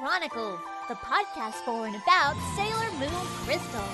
[0.00, 0.58] Chronicles,
[0.88, 3.10] the podcast for and about Sailor Moon
[3.44, 3.84] Crystal.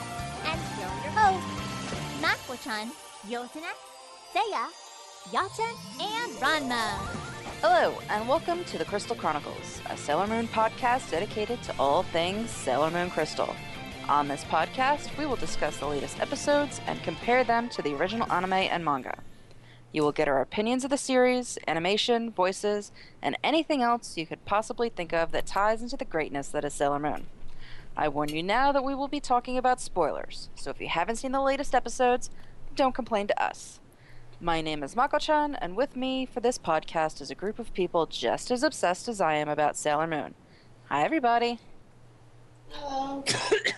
[0.45, 2.93] And here are your hosts, Mako-chan,
[3.29, 3.75] Yosonex,
[4.33, 4.69] Seiya,
[5.33, 6.93] Yaten, and Ranma.
[7.61, 12.51] Hello, and welcome to the Crystal Chronicles, a Sailor Moon podcast dedicated to all things
[12.51, 13.53] Sailor Moon Crystal.
[14.09, 18.31] On this podcast, we will discuss the latest episodes and compare them to the original
[18.33, 19.19] anime and manga.
[19.97, 22.93] You will get our opinions of the series, animation, voices,
[23.23, 26.75] and anything else you could possibly think of that ties into the greatness that is
[26.75, 27.29] Sailor Moon.
[27.97, 31.17] I warn you now that we will be talking about spoilers, so if you haven't
[31.17, 32.29] seen the latest episodes,
[32.75, 33.81] don't complain to us.
[34.39, 38.05] My name is Mako-chan, and with me for this podcast is a group of people
[38.05, 40.35] just as obsessed as I am about Sailor Moon.
[40.91, 41.59] Hi, everybody.
[42.69, 43.25] Hello.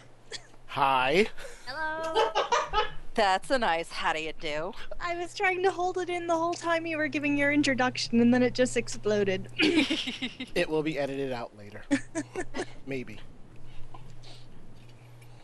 [0.67, 1.29] Hi.
[1.64, 2.85] Hello.
[3.19, 4.72] That's a nice how do you do.
[5.00, 8.20] I was trying to hold it in the whole time you were giving your introduction,
[8.20, 9.48] and then it just exploded.
[10.55, 11.83] It will be edited out later.
[12.86, 13.19] Maybe.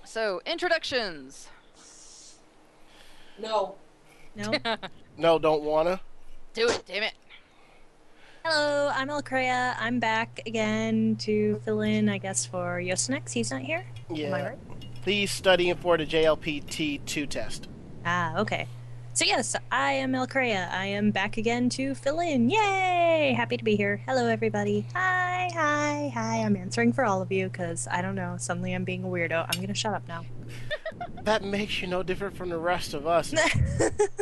[0.04, 1.48] So, introductions.
[3.40, 3.74] No.
[4.36, 4.52] no.
[5.18, 6.00] No, don't wanna.
[6.54, 7.14] Do it, damn it.
[8.44, 9.74] Hello, I'm Alkrea.
[9.80, 13.32] I'm back again to fill in, I guess, for Yosonex.
[13.32, 13.84] He's not here.
[14.10, 14.46] Am I Yeah.
[14.48, 14.58] right?
[15.04, 17.68] He's studying for the JLPT2 test.
[18.06, 18.66] Ah, okay.
[19.12, 20.68] So yes, I am Alkrea.
[20.72, 22.50] I am back again to fill in.
[22.50, 23.32] Yay!
[23.36, 24.02] Happy to be here.
[24.06, 24.86] Hello, everybody.
[24.94, 26.38] Hi, hi, hi.
[26.38, 28.36] I'm answering for all of you because I don't know.
[28.38, 29.46] Suddenly, I'm being a weirdo.
[29.48, 30.24] I'm gonna shut up now.
[31.22, 33.34] That makes you no different from the rest of us.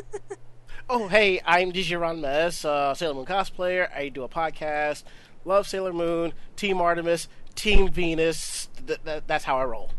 [0.88, 3.92] oh, hey, I'm Dijiron Mez, uh, Sailor Moon cosplayer.
[3.92, 5.02] I do a podcast.
[5.44, 8.68] Love Sailor Moon, Team Artemis, Team Venus.
[8.86, 9.90] Th- th- that's how I roll.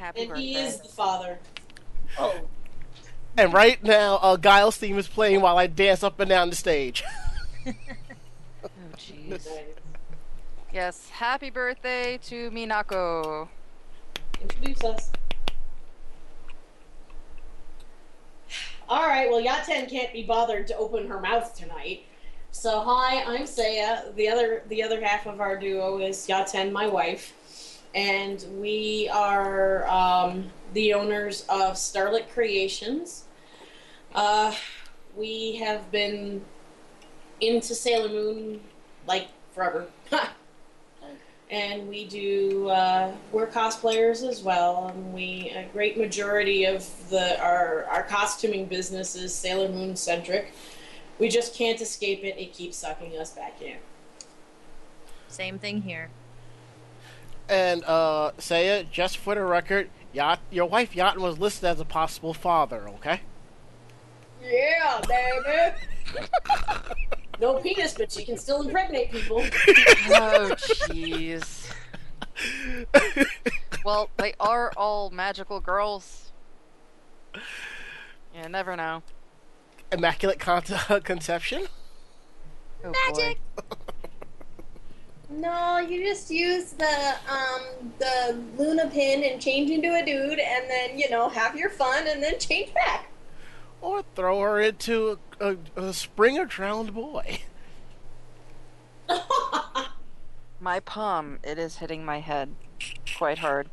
[0.00, 0.42] Happy And birthday.
[0.42, 1.38] he is the father.
[2.18, 2.34] Oh.
[3.36, 6.56] And right now, uh, Guile's theme is playing while I dance up and down the
[6.56, 7.04] stage.
[8.62, 9.48] Oh, jeez.
[10.72, 13.48] Yes, happy birthday to Minako.
[14.40, 15.10] Introduce us.
[18.88, 22.04] Alright, well, Yaten can't be bothered to open her mouth tonight.
[22.50, 24.14] So, hi, I'm Seiya.
[24.14, 27.32] The other, the other half of our duo is Yaten, my wife.
[27.94, 33.24] And we are um, the owners of Starlit Creations.
[34.14, 34.54] Uh,
[35.16, 36.44] we have been
[37.40, 38.60] into Sailor Moon
[39.06, 39.86] like forever.
[41.50, 47.40] and we do uh, we're cosplayers as well and we a great majority of the
[47.40, 50.52] our our costuming business is sailor moon centric
[51.18, 53.76] we just can't escape it it keeps sucking us back in
[55.30, 56.10] Same thing here.
[57.50, 61.84] And uh, Seiya, just for the record, Yacht, your wife Yaten was listed as a
[61.84, 62.88] possible father.
[62.88, 63.20] Okay.
[64.42, 65.76] yeah baby
[67.40, 69.38] no penis but she can still impregnate people
[70.08, 70.54] Oh,
[70.88, 71.70] jeez.
[73.84, 76.32] Well, they are all magical girls.
[77.34, 79.02] You never know.
[79.92, 80.62] Immaculate con-
[81.04, 81.66] conception.
[82.84, 83.38] Oh, Magic.
[85.30, 85.36] Boy.
[85.36, 90.68] No, you just use the um the Luna pen and change into a dude, and
[90.68, 93.10] then you know have your fun, and then change back.
[93.80, 97.40] Or throw her into a, a, a spring of drowned boy.
[100.60, 102.54] My palm, it is hitting my head
[103.16, 103.70] quite hard.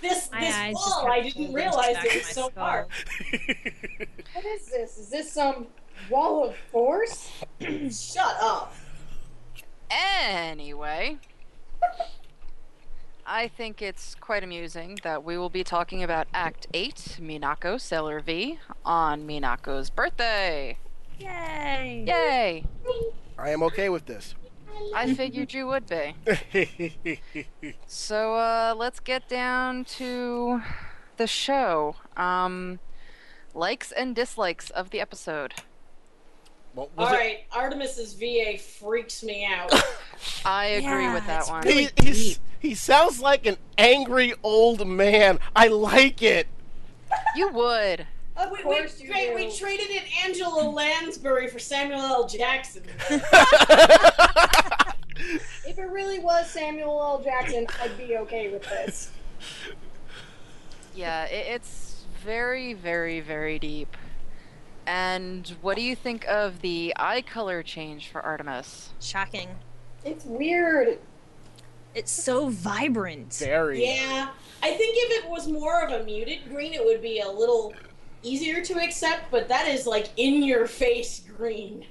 [0.00, 2.50] this My this eyes wall, I didn't realize it was so skull.
[2.50, 2.88] far
[4.32, 4.98] What is this?
[4.98, 5.68] Is this some
[6.10, 7.30] wall of force?
[7.60, 8.74] shut up
[9.90, 11.18] Anyway,
[13.26, 18.20] I think it's quite amusing that we will be talking about Act 8, Minako Sailor
[18.20, 20.78] V, on Minako's birthday.
[21.18, 22.04] Yay!
[22.06, 22.64] Yay!
[23.38, 24.34] I am okay with this.
[24.94, 26.14] I figured you would be.
[27.86, 30.62] So, uh, let's get down to
[31.16, 31.96] the show.
[32.16, 32.78] Um,
[33.54, 35.54] likes and dislikes of the episode.
[36.74, 37.16] What was all it?
[37.16, 39.72] right artemis's va freaks me out
[40.44, 41.66] I agree Yeah, with that it's one.
[41.66, 45.38] He, he's, he sounds like an angry old man.
[45.54, 46.48] I like it.
[47.36, 48.06] You would.
[48.36, 49.34] Oh, of we, we, course you tra- do.
[49.34, 52.26] we traded in Angela Lansbury for Samuel L.
[52.28, 52.82] Jackson.
[55.66, 57.20] If it really was Samuel L.
[57.22, 59.10] Jackson, I'd be okay with this.
[60.94, 63.96] Yeah, it, it's very, very, very deep.
[64.88, 68.88] And what do you think of the eye color change for Artemis?
[69.02, 69.50] Shocking.
[70.02, 70.98] It's weird.
[71.94, 73.34] It's so vibrant.
[73.34, 73.84] Very.
[73.84, 74.30] Yeah,
[74.62, 77.74] I think if it was more of a muted green, it would be a little
[78.22, 79.30] easier to accept.
[79.30, 81.84] But that is like in your face green.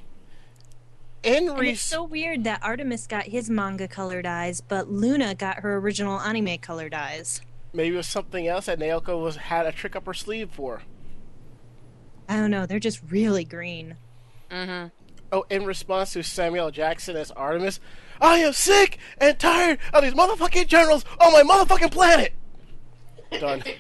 [1.22, 5.36] in And re- it's so weird that Artemis got his manga colored eyes, but Luna
[5.36, 7.42] got her original anime colored eyes.
[7.74, 10.82] maybe it was something else that Naoko was had a trick up her sleeve for.
[12.30, 13.96] I don't know, they're just really green.
[14.52, 14.88] Mm-hmm.
[15.32, 17.80] Oh, in response to Samuel Jackson as Artemis,
[18.22, 22.34] I am sick and tired of these motherfucking generals on my motherfucking planet.
[23.40, 23.64] Done.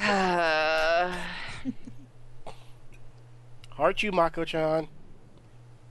[0.00, 1.14] Uh,
[3.78, 4.88] Aren't you, Mako-chan?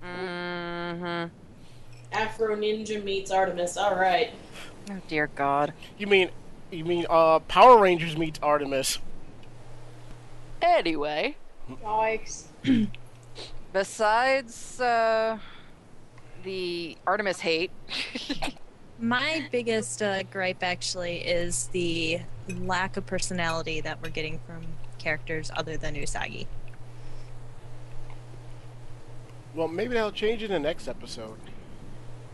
[0.03, 1.27] mm-hmm.
[2.11, 3.77] Afro Ninja meets Artemis.
[3.77, 4.31] All right.
[4.89, 5.73] Oh dear God.
[5.97, 6.29] You mean,
[6.71, 8.97] you mean, uh, Power Rangers meets Artemis?
[10.61, 11.35] Anyway,
[11.69, 12.45] Yikes.
[13.73, 15.37] besides uh,
[16.43, 17.71] the Artemis hate,
[19.01, 22.19] My biggest uh, gripe actually is the
[22.49, 24.61] lack of personality that we're getting from
[24.97, 26.47] characters other than Usagi.
[29.55, 31.39] Well, maybe that'll change in the next episode.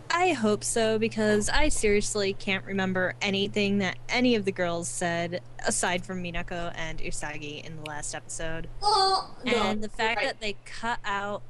[0.09, 5.41] I hope so because I seriously can't remember anything that any of the girls said
[5.65, 8.67] aside from Minako and Usagi in the last episode.
[8.81, 10.25] Well, no, and the fact right.
[10.27, 11.41] that they cut out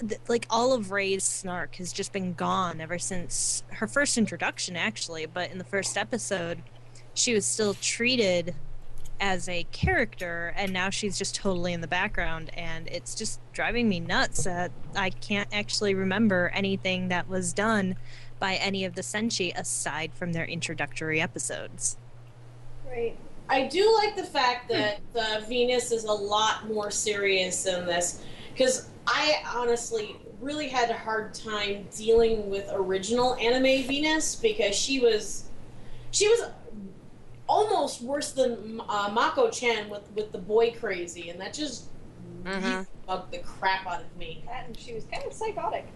[0.00, 4.76] th- like all of Ray's snark has just been gone ever since her first introduction
[4.76, 6.62] actually, but in the first episode
[7.14, 8.54] she was still treated
[9.22, 13.88] as a character and now she's just totally in the background and it's just driving
[13.88, 17.94] me nuts that I can't actually remember anything that was done
[18.40, 21.96] by any of the Senshi aside from their introductory episodes.
[22.84, 23.16] Right.
[23.48, 28.24] I do like the fact that uh, Venus is a lot more serious in this
[28.52, 34.98] because I honestly really had a hard time dealing with original anime Venus because she
[34.98, 35.44] was
[36.10, 36.50] she was
[37.56, 41.84] almost worse than uh, Mako Chan with with the boy crazy, and that just
[42.44, 42.86] really Mhm.
[43.06, 44.42] bugged the crap out of me.
[44.46, 45.86] That, and she was kind of psychotic.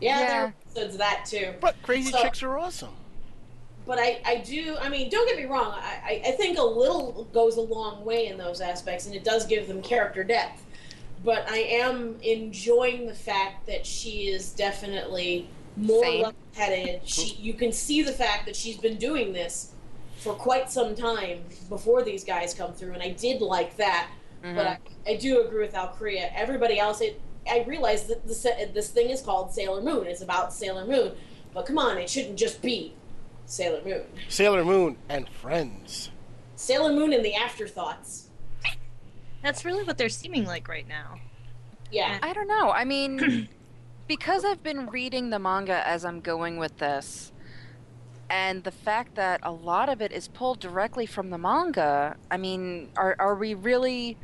[0.00, 0.26] Yeah, Yeah.
[0.28, 1.54] there are episodes of that too.
[1.60, 2.94] But crazy So- chicks are awesome.
[3.86, 6.62] but I, I do I mean don't get me wrong I, I- I think a
[6.62, 10.62] little goes a long way in those aspects and it does give them character depth
[11.24, 16.22] but I am enjoying the fact that she is definitely more Same.
[16.22, 19.72] level-headed she you can see the fact that she's been doing this
[20.20, 24.08] for quite some time before these guys come through and I did like that
[24.42, 24.58] but mm-hmm.
[25.06, 27.20] I, I do agree with Alkrea everybody else it
[27.50, 31.12] I realize that this, this thing is called Sailor Moon it's about Sailor Moon
[31.52, 32.94] but come on it shouldn't just be
[33.46, 36.10] Sailor Moon Sailor Moon and Friends.
[36.60, 38.28] Sailor Moon and the afterthoughts.
[39.42, 41.18] That's really what they're seeming like right now.
[41.90, 42.18] Yeah.
[42.22, 42.70] I don't know.
[42.70, 43.48] I mean,
[44.06, 47.32] because I've been reading the manga as I'm going with this,
[48.30, 52.36] and the fact that a lot of it is pulled directly from the manga, I
[52.36, 54.16] mean, are, are we really.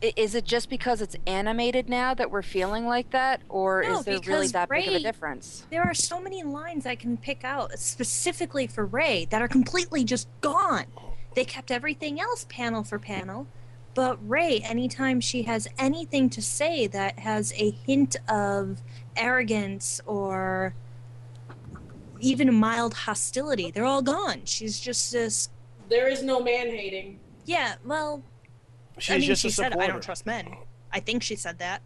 [0.00, 4.04] Is it just because it's animated now that we're feeling like that, or No, is
[4.04, 5.64] there really that big of a difference?
[5.70, 10.02] There are so many lines I can pick out specifically for Ray that are completely
[10.02, 10.86] just gone.
[11.36, 13.46] They kept everything else panel for panel,
[13.94, 18.82] but Ray, anytime she has anything to say that has a hint of
[19.16, 20.74] arrogance or
[22.22, 24.42] even mild hostility, they're all gone.
[24.44, 25.50] She's just this.
[25.88, 27.18] There is no man hating.
[27.44, 28.22] Yeah, well,
[28.98, 29.84] She's I mean, just she a said, supporter.
[29.84, 30.48] "I don't trust men."
[30.92, 31.82] I think she said that,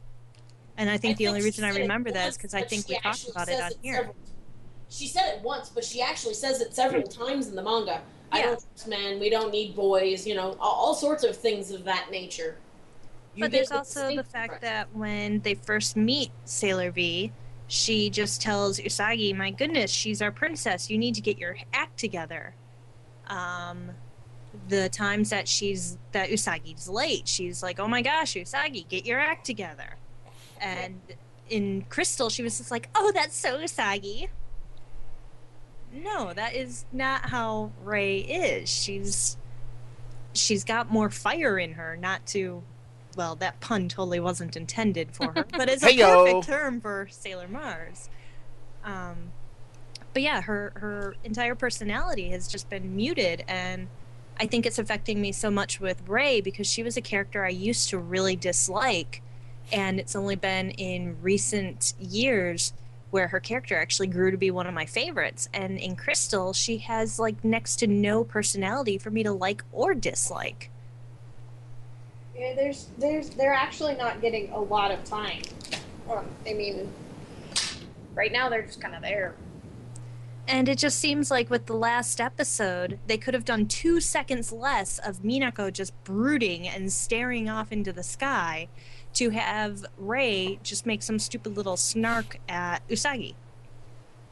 [0.77, 2.99] and I think the only reason I remember that is once, because I think we
[2.99, 3.95] talked about it says on here.
[3.97, 4.17] several-
[4.89, 7.25] she said it once, but she actually says it several hmm.
[7.25, 8.03] times in the manga.
[8.31, 9.19] I don't trust men.
[9.19, 10.27] We don't need boys.
[10.27, 12.57] You know, all, all sorts of things of that nature.
[13.35, 14.63] You But there's the also the fact difference.
[14.63, 17.33] that when they first meet Sailor V,
[17.69, 20.91] she just tells Usagi, "My goodness, she's our princess.
[20.91, 22.55] You need to get your act together."
[23.27, 23.91] Um,
[24.69, 29.19] the times that she's that Usagi's late, she's like, "Oh my gosh, Usagi, get your
[29.19, 29.97] act together."
[30.61, 31.01] And
[31.49, 34.29] in Crystal, she was just like, "Oh, that's so Usagi."
[35.93, 38.69] No, that is not how Ray is.
[38.69, 39.37] She's
[40.35, 42.63] she's got more fire in her, not to
[43.17, 46.25] well, that pun totally wasn't intended for her, but it's a Heyo.
[46.25, 48.09] perfect term for Sailor Mars.
[48.85, 49.33] Um,
[50.13, 53.89] but yeah, her her entire personality has just been muted, and
[54.39, 57.51] I think it's affecting me so much with Ray because she was a character I
[57.51, 59.23] used to really dislike,
[59.73, 62.73] and it's only been in recent years
[63.11, 65.49] where her character actually grew to be one of my favorites.
[65.55, 69.95] And in Crystal, she has like next to no personality for me to like or
[69.95, 70.71] dislike.
[72.39, 75.43] Yeah, there's, there's, they're actually not getting a lot of time.
[76.09, 76.93] I mean,
[78.15, 79.35] right now they're just kind of there.
[80.49, 84.53] And it just seems like with the last episode, they could have done two seconds
[84.53, 88.69] less of Minako just brooding and staring off into the sky
[89.15, 93.35] to have Ray just make some stupid little snark at Usagi.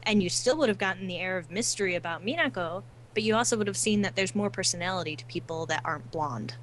[0.04, 2.84] And you still would have gotten the air of mystery about Minako,
[3.14, 6.54] but you also would have seen that there's more personality to people that aren't blonde.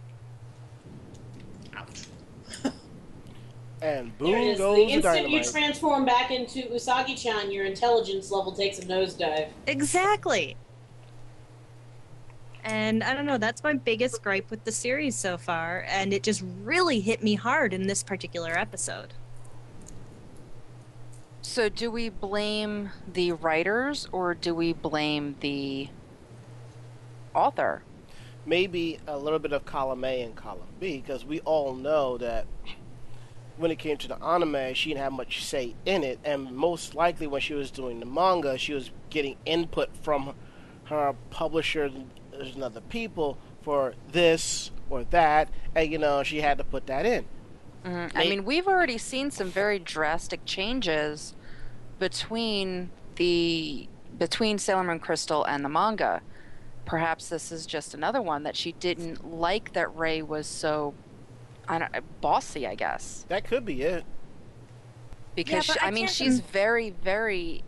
[3.82, 8.30] And There it boom goes the the instant you transform back into Usagi-chan, your intelligence
[8.30, 9.50] level takes a nosedive.
[9.66, 10.56] Exactly.
[12.64, 16.22] And I don't know, that's my biggest gripe with the series so far, and it
[16.22, 19.16] just really hit me hard in this particular episode.
[21.42, 25.90] So, do we blame the writers or do we blame the
[27.34, 27.82] author?
[28.46, 32.46] maybe a little bit of column A and column B because we all know that
[33.62, 36.96] when it came to the anime, she didn't have much say in it, and most
[36.96, 40.34] likely when she was doing the manga, she was getting input from
[40.86, 41.92] her publishers
[42.34, 47.06] and other people for this or that, and you know she had to put that
[47.06, 47.26] in.
[47.86, 48.12] Mhm.
[48.16, 51.36] I mean, we've already seen some very drastic changes
[52.00, 53.88] between the
[54.18, 56.22] between Sailor Moon Crystal and the manga.
[56.86, 60.94] Perhaps this is just another one that she didn't like that Ray was so
[61.72, 63.26] I don't, bossy, I guess.
[63.30, 64.04] That could be it.
[65.36, 67.64] Because but she, I I mean, can't she's very, very,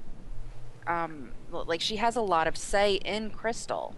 [0.86, 3.96] um, like she has a lot of say in Crystal.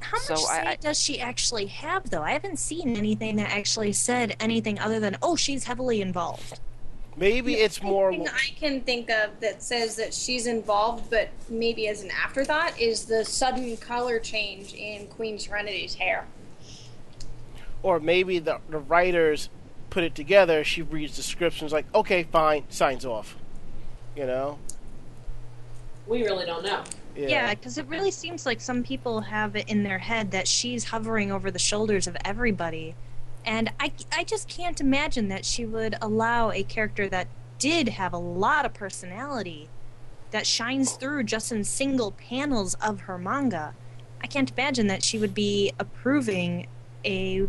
[0.00, 2.22] How So much say I- does she actually have, though?
[2.22, 6.58] I haven't seen anything that actually said anything other than, oh, she's heavily involved.
[7.16, 8.10] Maybe it's more.
[8.10, 12.78] thing I can think of that says that she's involved, but maybe as an afterthought,
[12.78, 16.26] is the sudden color change in Queen Serenity's hair.
[17.82, 19.48] Or maybe the, the writers
[19.90, 20.64] put it together.
[20.64, 23.36] She reads the scripts and is like, okay, fine, signs off.
[24.14, 24.58] You know?
[26.06, 26.84] We really don't know.
[27.16, 30.84] Yeah, because it really seems like some people have it in their head that she's
[30.84, 32.94] hovering over the shoulders of everybody.
[33.44, 37.28] And I, I just can't imagine that she would allow a character that
[37.58, 39.68] did have a lot of personality
[40.30, 43.74] that shines through just in single panels of her manga.
[44.20, 46.66] I can't imagine that she would be approving
[47.04, 47.48] a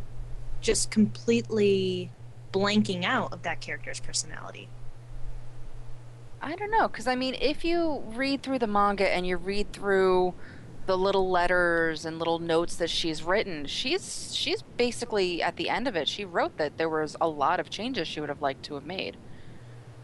[0.61, 2.11] just completely
[2.51, 4.69] blanking out of that character's personality.
[6.41, 9.73] I don't know, because I mean, if you read through the manga and you read
[9.73, 10.33] through
[10.85, 15.87] the little letters and little notes that she's written, she's she's basically at the end
[15.87, 16.07] of it.
[16.07, 18.85] She wrote that there was a lot of changes she would have liked to have
[18.85, 19.17] made.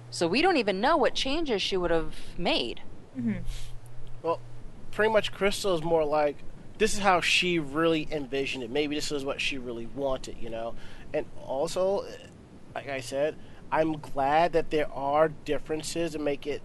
[0.10, 2.82] So we don't even know what changes she would have made.
[3.18, 3.40] Mm-hmm.
[4.22, 4.40] Well,
[4.92, 6.38] pretty much, Crystal is more like
[6.84, 8.70] this is how she really envisioned it.
[8.70, 10.76] Maybe this is what she really wanted, you know?
[11.14, 12.06] And also,
[12.76, 13.38] like I said,
[13.72, 16.62] I'm glad that there are differences to make it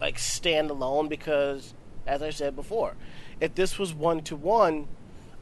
[0.00, 1.74] like stand alone because,
[2.08, 2.96] as I said before,
[3.40, 4.88] if this was one to one,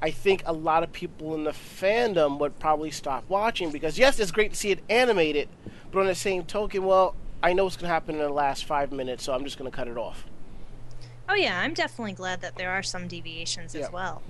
[0.02, 4.20] I think a lot of people in the fandom would probably stop watching because yes,
[4.20, 5.48] it's great to see it animated,
[5.90, 8.66] but on the same token, well, I know what's going to happen in the last
[8.66, 10.26] five minutes, so I'm just going to cut it off.
[11.28, 13.86] Oh, yeah, I'm definitely glad that there are some deviations Yeah.
[13.86, 14.22] as well.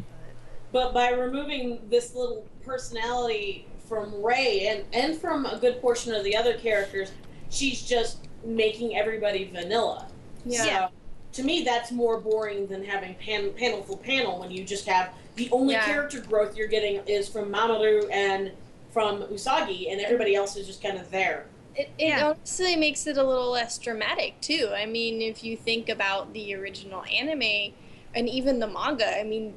[0.73, 6.25] But by removing this little personality from Ray and, and from a good portion of
[6.25, 7.13] the other characters,
[7.51, 10.09] she's just making everybody vanilla.
[10.45, 10.65] Yeah.
[10.65, 10.89] So,
[11.35, 15.15] to me, that's more boring than having pan, panel for panel when you just have
[15.37, 15.85] the only Yeah.
[15.85, 18.53] character growth you're getting is from Mamoru and
[18.93, 21.47] from Usagi, and everybody else is just kind of there.
[21.76, 22.23] It, it Yeah.
[22.23, 24.71] honestly makes it a little less dramatic too.
[24.75, 27.75] I mean, if you think about the original anime
[28.14, 29.54] and even the manga, I mean,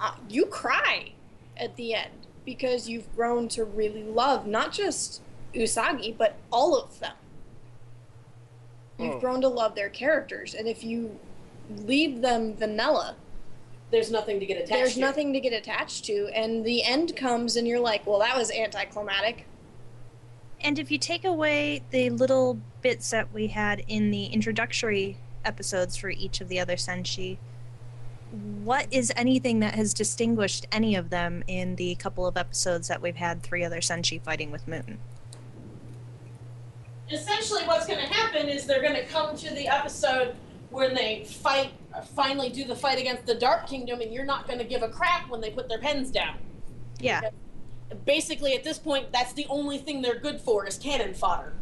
[0.00, 1.12] uh, you cry
[1.56, 5.22] at the end because you've grown to really love not just
[5.54, 7.14] Usagi but all of them.
[8.98, 9.20] You've Hmm.
[9.20, 11.18] grown to love their characters, and if you
[11.70, 13.16] leave them vanilla,
[13.90, 15.00] There's nothing to get attached there's to.
[15.00, 18.50] nothing to get attached to, and the end comes, and you're like, well, that was
[18.50, 19.46] anticlimactic.
[20.60, 25.96] And if you take away the little bits that we had in the introductory episodes
[25.96, 27.38] for each of the other Senshi,
[28.62, 33.00] what is anything that has distinguished any of them in the couple of episodes that
[33.00, 34.98] we've had three other Senshi fighting with Moon?
[37.10, 40.34] essentially what's going to happen is they're going to come to the episode
[40.70, 41.72] when they fight
[42.14, 44.88] finally do the fight against the dark kingdom and you're not going to give a
[44.88, 46.36] crap when they put their pens down
[47.00, 47.22] Yeah.
[48.04, 51.54] Basically at this point that's the only thing they're good for is cannon fodder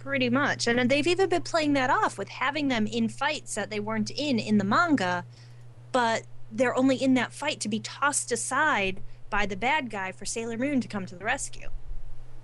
[0.00, 0.66] Pretty much.
[0.66, 4.10] And they've even been playing that off with having them in fights that they weren't
[4.10, 5.26] in in the manga,
[5.92, 10.24] but they're only in that fight to be tossed aside by the bad guy for
[10.24, 11.68] Sailor Moon to come to the rescue.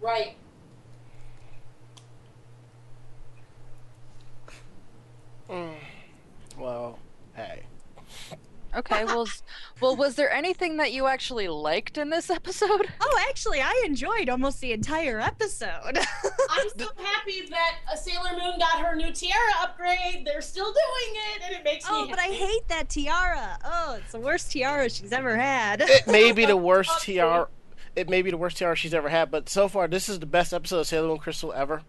[0.02, 0.36] right
[5.48, 5.74] mm.
[6.58, 6.98] Well,
[7.34, 7.62] hey.
[8.76, 9.26] Okay, well,
[9.80, 12.88] well, was there anything that you actually liked in this episode?
[13.08, 15.70] Oh, actually, I enjoyed almost the entire episode.
[15.86, 20.26] I'm so happy that a Sailor Moon got her new tiara upgrade.
[20.26, 22.02] They're still doing it, and it makes oh, me.
[22.04, 23.58] Oh, but I hate that tiara.
[23.64, 25.82] Oh, it's the worst tiara she's ever had.
[25.82, 27.48] It may be the worst tiara.
[27.94, 30.26] It may be the worst tiara she's ever had, but so far this is the
[30.26, 31.82] best episode of Sailor Moon Crystal ever.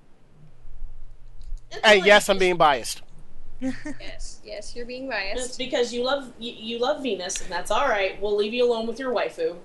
[1.72, 3.02] It's Hey, like- yes, I'm being biased.
[3.60, 5.38] Yes, yes, you're being biased.
[5.38, 5.58] It's biased.
[5.58, 8.22] because you love you, you love Venus, and that's all right.
[8.22, 9.56] We'll leave you alone with your waifu.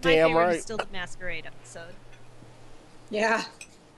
[0.00, 0.56] Damn My Damn favorite right.
[0.56, 1.94] is still the masquerade episode.
[3.10, 3.44] Yeah.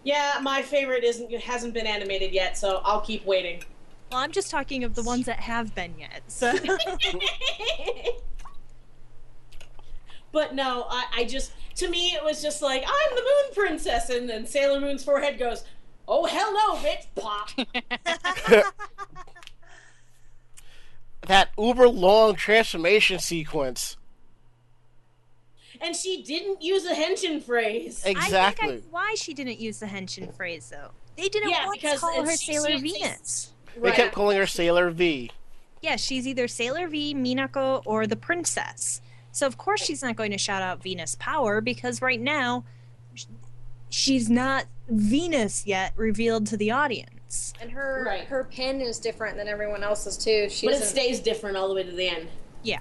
[0.04, 3.64] Yeah, my favorite isn't hasn't been animated yet, so I'll keep waiting.
[4.10, 6.22] Well, I'm just talking of the ones that have been yet.
[6.28, 6.54] So
[10.32, 14.10] but no, I, I just to me it was just like I'm the Moon Princess,
[14.10, 15.64] and then Sailor Moon's forehead goes,
[16.08, 17.50] "Oh hello, no, bitch!" Pop.
[21.26, 23.96] That uber long transformation sequence.
[25.80, 28.02] and she didn't use a henshin phrase.
[28.06, 28.68] Exactly.
[28.68, 30.90] I think I, why she didn't use the henshin phrase though.
[31.16, 33.52] They didn't Yeah, once because call her it's- Sailor she- she- Venus.
[33.82, 35.30] They kept calling her Sailor V.
[35.82, 39.00] Yeah, she's either Sailor V, Minako, or the princess.
[39.32, 42.64] So of course she's not going to shout out Venus power because right now sh-
[43.90, 47.52] she's not Venus yet revealed to the audience.
[47.60, 48.24] And her Right.
[48.24, 50.48] her pin is different than everyone else's too.
[50.48, 52.28] She but it doesn't- stays different all the way to the end.
[52.62, 52.78] Yeah.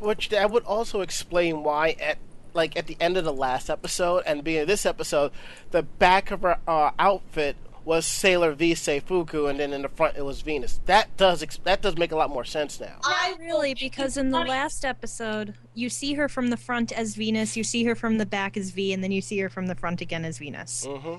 [0.00, 2.18] Which that would also explain why at
[2.54, 5.32] like at the end of the last episode and being this episode,
[5.70, 7.56] the back of her uh, outfit
[7.88, 10.78] was Sailor V Seifuku, and then in the front it was Venus.
[10.84, 12.98] That does ex- that does make a lot more sense now.
[13.02, 17.14] I Not really, because in the last episode, you see her from the front as
[17.14, 19.68] Venus, you see her from the back as V, and then you see her from
[19.68, 20.86] the front again as Venus.
[20.86, 21.14] hmm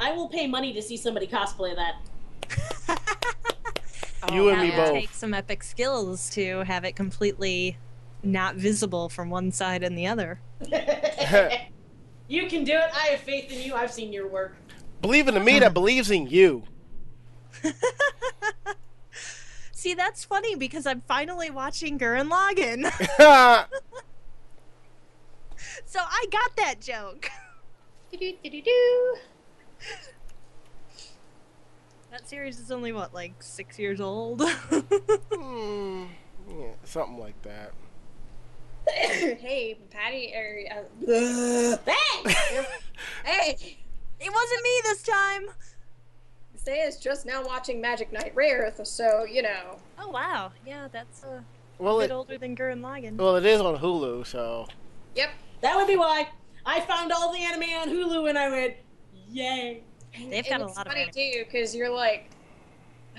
[0.00, 2.98] I will pay money to see somebody cosplay that.
[4.32, 4.92] You and me both.
[4.92, 7.76] take some epic skills to have it completely
[8.22, 10.40] not visible from one side and the other.
[12.26, 12.90] you can do it.
[12.94, 13.74] I have faith in you.
[13.74, 14.56] I've seen your work.
[15.00, 16.64] Believe in the me that believes in you.
[19.72, 22.90] See, that's funny because I'm finally watching Gurren Lagann.
[25.84, 27.30] so I got that joke.
[32.10, 34.42] That series is only, what, like six years old?
[34.42, 36.04] Hmm,
[36.48, 37.72] yeah, something like that.
[38.88, 40.32] hey, Patty.
[40.34, 42.64] Er, uh, Hey!
[43.24, 43.76] hey,
[44.24, 45.42] it wasn't me this time!
[46.56, 49.78] Seiya's just now watching Magic Knight Rayearth, so you know.
[49.98, 50.50] Oh, wow.
[50.66, 51.44] Yeah, that's a
[51.78, 53.16] Well, bit it older than Gurren Lagann.
[53.16, 54.66] well it is on Hulu, so
[55.14, 55.30] Yep.
[55.60, 56.28] that would be why.
[56.66, 58.74] I found all the anime on Hulu and I went,
[59.28, 59.82] yay.
[60.30, 61.12] They've got a it's lot of funny anime.
[61.14, 62.30] too because you're like,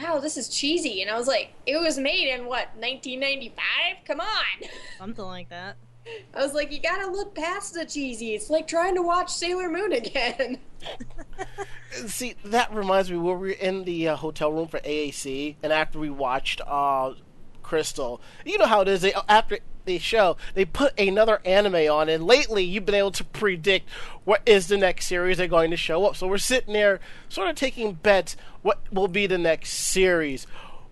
[0.02, 3.64] wow, this is cheesy, and I was like, it was made in what 1995?
[4.06, 4.70] Come on.
[4.98, 5.76] Something like that.
[6.34, 8.34] I was like, you gotta look past the cheesy.
[8.36, 10.60] It's like trying to watch Sailor Moon again.
[12.08, 15.98] See, that reminds me, we were in the uh, hotel room for AAC, and after
[15.98, 17.14] we watched uh,
[17.64, 19.02] Crystal, you know how it is.
[19.02, 23.24] They, after the show, they put another anime on, and lately you've been able to
[23.24, 23.90] predict
[24.26, 26.16] what is the next series they're going to show up.
[26.16, 28.36] So we're sitting there, sort of taking bets.
[28.62, 30.46] What will be the next series?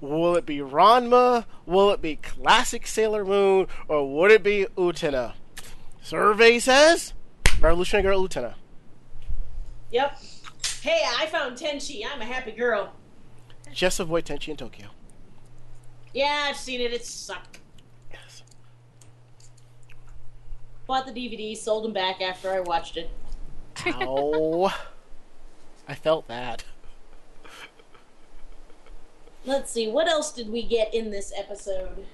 [0.03, 1.45] Will it be Ranma?
[1.65, 3.67] Will it be classic Sailor Moon?
[3.87, 5.31] Or would it be Utena?
[6.01, 7.13] Survey says
[7.61, 8.55] Revolutionary Girl Utena.
[9.91, 10.21] Yep.
[10.81, 12.01] Hey, I found Tenchi.
[12.05, 12.91] I'm a happy girl.
[13.71, 14.87] Just avoid Tenchi in Tokyo.
[16.13, 16.91] Yeah, I've seen it.
[16.91, 17.61] It sucked.
[18.11, 18.43] Yes.
[20.85, 23.09] Bought the DVD, sold them back after I watched it.
[23.87, 24.69] Ow.
[25.87, 26.65] I felt that.
[29.45, 32.05] Let's see, what else did we get in this episode?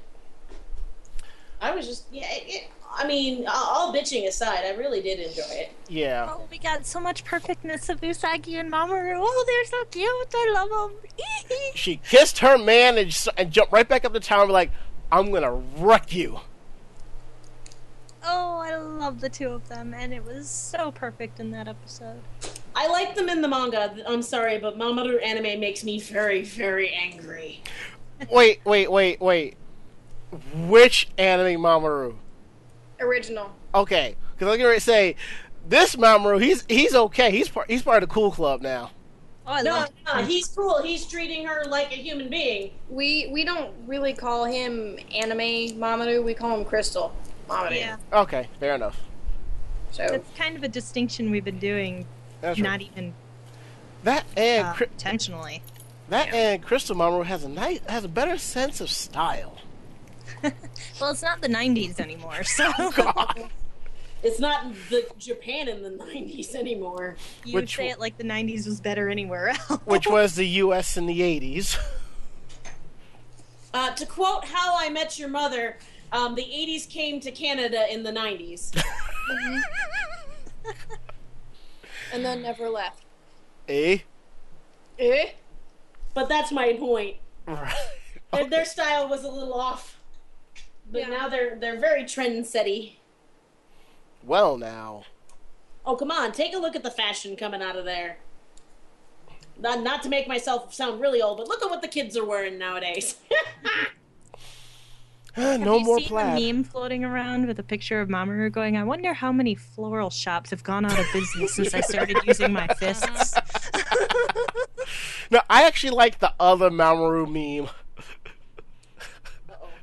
[1.62, 5.44] I was just, yeah, it, it- I mean, all bitching aside, I really did enjoy
[5.52, 5.72] it.
[5.88, 6.28] Yeah.
[6.36, 9.14] Oh, we got so much perfectness of Usagi and Mamoru.
[9.22, 10.10] Oh, they're so cute.
[10.34, 10.98] I love them.
[11.76, 14.54] She kissed her man and, s- and jumped right back up the tower and be
[14.54, 14.72] like,
[15.12, 16.40] I'm gonna wreck you.
[18.24, 22.22] oh, I love the two of them, and it was so perfect in that episode.
[22.80, 23.94] I like them in the manga.
[24.08, 27.62] I'm sorry, but Mamoru anime makes me very, very angry.
[28.32, 29.58] Wait, wait, wait, wait.
[30.54, 32.16] Which anime Mamoru?
[33.02, 33.52] Original.
[33.76, 35.18] Okay, because I was gonna say,
[35.68, 37.32] this Mamoru, he's he's okay.
[37.32, 38.92] He's part he's part of the cool club now.
[39.46, 40.82] Oh, No, no, he's cool.
[40.82, 42.72] He's treating her like a human being.
[42.90, 46.24] We we don't really call him anime Mamoru.
[46.24, 47.12] We call him Crystal
[47.50, 47.76] Mamoru.
[47.76, 49.02] Yeah, Okay, fair enough.
[49.92, 52.06] So that's kind of a distinction we've been doing,
[52.42, 52.70] That's right.
[52.70, 53.14] not even
[54.04, 55.62] That and uh, intentionally.
[56.10, 59.58] that and Crystal Mamoru has a nice has a better sense of style.
[61.02, 63.50] Well, it's not the 90s anymore, so God.
[64.24, 67.16] It's not the Japan in the 90s anymore.
[67.46, 69.80] you Which say it like the 90s was better anywhere else.
[69.86, 70.98] Which was the U.S.
[70.98, 71.78] in the 80s.
[73.74, 75.78] Uh, to quote How I Met Your Mother,
[76.12, 78.72] um, the 80s came to Canada in the 90s.
[82.14, 83.04] And then never left.
[83.68, 84.00] eh?
[84.98, 85.30] Eh?
[86.14, 87.18] But that's my point.
[87.46, 87.74] Right.
[88.34, 89.98] Their, their style was a little off.
[90.92, 91.08] But Yeah.
[91.10, 92.94] now they're they're very trend setty.
[94.24, 95.04] Well, now.
[95.86, 98.18] Oh come on, take a look at the fashion coming out of there.
[99.58, 102.26] Not not to make myself sound really old, but look at what the kids are
[102.26, 103.16] wearing nowadays.
[105.40, 106.38] no Have you more seen plaid.
[106.38, 110.10] the meme floating around with a picture of Mamoru going, I wonder how many floral
[110.10, 113.34] shops have gone out of business since I started using my fists.
[115.32, 117.70] No, I actually like the other Mamoru meme.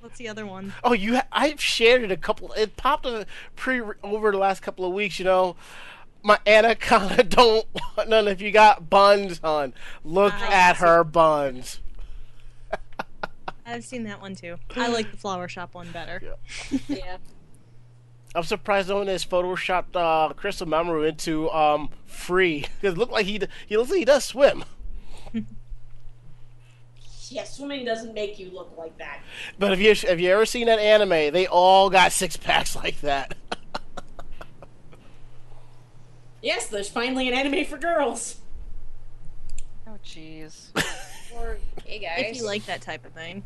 [0.00, 0.72] What's the other one?
[0.84, 1.16] Oh, you!
[1.16, 2.52] Ha- I've shared it a couple.
[2.52, 5.18] It popped a pre over the last couple of weeks.
[5.18, 5.56] You know,
[6.22, 7.66] my anaconda don't
[7.96, 8.28] want none.
[8.28, 9.74] If you got buns, on.
[10.04, 11.80] look at her buns.
[13.66, 14.56] I've seen that one too.
[14.76, 16.22] I like the flower shop one better.
[16.88, 17.16] yeah.
[18.34, 23.12] I'm surprised no one has photoshopped uh, Crystal Mamoru into um, free because it looked
[23.12, 24.64] like he d- he looks like he does swim.
[27.28, 29.20] Yeah, swimming doesn't make you look like that.
[29.58, 31.32] But have you have you ever seen that anime?
[31.32, 33.34] They all got six packs like that.
[36.40, 38.36] Yes, there's finally an anime for girls.
[39.88, 40.68] Oh, jeez.
[41.34, 42.26] Or hey guys.
[42.30, 43.42] If you like that type of thing.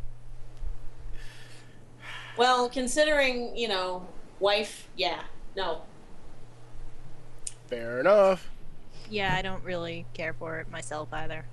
[2.36, 4.06] Well, considering, you know,
[4.38, 5.22] wife, yeah.
[5.56, 5.82] No.
[7.66, 8.48] Fair enough.
[9.08, 11.44] Yeah, I don't really care for it myself either.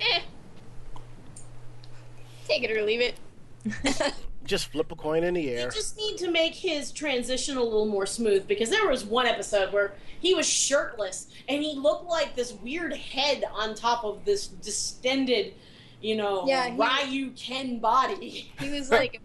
[0.00, 0.20] Eh.
[2.46, 4.14] Take it or leave it.
[4.44, 5.66] Just flip a coin in the air.
[5.66, 9.26] You just need to make his transition a little more smooth because there was one
[9.26, 14.24] episode where he was shirtless and he looked like this weird head on top of
[14.24, 15.52] this distended,
[16.00, 16.78] you know, Yeah, he-
[17.12, 18.50] Ryu Ken body.
[18.58, 19.20] He was like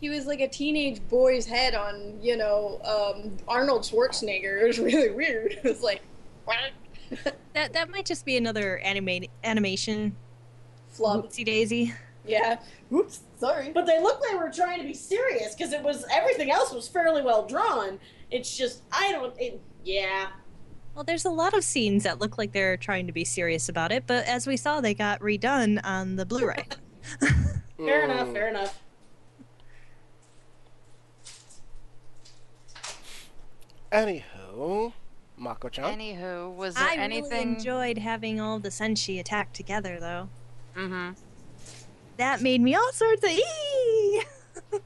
[0.00, 4.62] he was like a teenage boy's head on, you know, um, Arnold Schwarzenegger.
[4.62, 5.52] It was really weird.
[5.62, 6.02] It was like
[6.44, 6.58] what?
[7.54, 10.16] That that might just be another anime animation
[10.88, 11.24] flub.
[11.24, 11.94] whoopsie daisy.
[12.26, 12.58] Yeah.
[12.92, 13.70] Oops, sorry.
[13.72, 16.72] But they looked like they were trying to be serious because it was everything else
[16.72, 17.98] was fairly well drawn.
[18.30, 19.32] It's just I don't.
[19.40, 20.28] It, yeah.
[20.94, 23.92] Well, there's a lot of scenes that look like they're trying to be serious about
[23.92, 26.64] it, but as we saw, they got redone on the Blu-ray.
[27.76, 28.28] Fair enough.
[28.28, 28.32] Mm.
[28.32, 28.82] Fair enough.
[33.92, 34.92] Anywho,
[35.36, 35.84] Mako-chan.
[35.98, 40.28] Anywho, was there I really enjoyed having all the Senshi attack together, though.
[40.76, 41.10] Mm-hmm.
[42.16, 44.22] That made me all sorts of ee.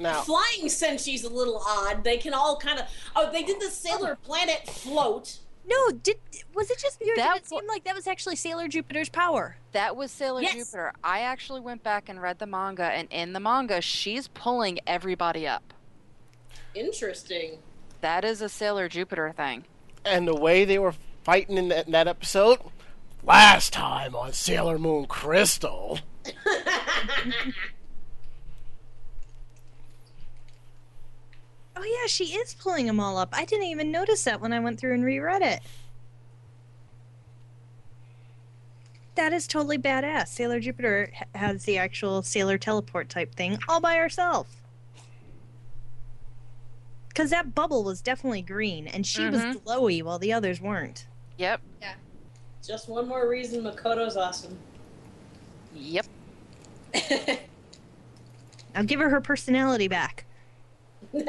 [0.00, 2.04] now, Flying Senshi's a little odd.
[2.04, 2.86] They can all kind of.
[3.14, 5.38] Oh, they did the Sailor Planet float.
[5.68, 6.16] no, did
[6.54, 8.68] was it just me or That did it wa- seem like that was actually Sailor
[8.68, 9.56] Jupiter's power?
[9.72, 10.54] That was Sailor Yes.
[10.54, 10.92] Jupiter.
[11.04, 15.46] I actually went back and read the manga, and in the manga, she's pulling everybody
[15.46, 15.74] up.
[16.74, 17.58] Interesting.
[18.00, 19.64] That is a Sailor Jupiter thing.
[20.04, 22.58] and the way they were fighting in that, in that episode,
[23.24, 25.98] last time on Sailor Moon Crystal.
[31.76, 33.28] Oh yeah, she is pulling them all up.
[33.32, 35.60] I didn't even notice that when I went through and reread it.
[39.14, 40.28] That is totally badass.
[40.28, 44.57] Sailor Jupiter has the actual sailor teleport type thing all by herself.
[47.18, 49.64] Because that bubble was definitely green, and she was Mhm.
[49.64, 51.08] glowy while the others weren't.
[51.36, 51.60] Yep.
[51.80, 51.94] Yeah.
[52.64, 54.56] Just one more reason Makoto's awesome.
[55.74, 56.06] Yep.
[58.76, 60.26] I'll give her her personality back.
[61.12, 61.24] God,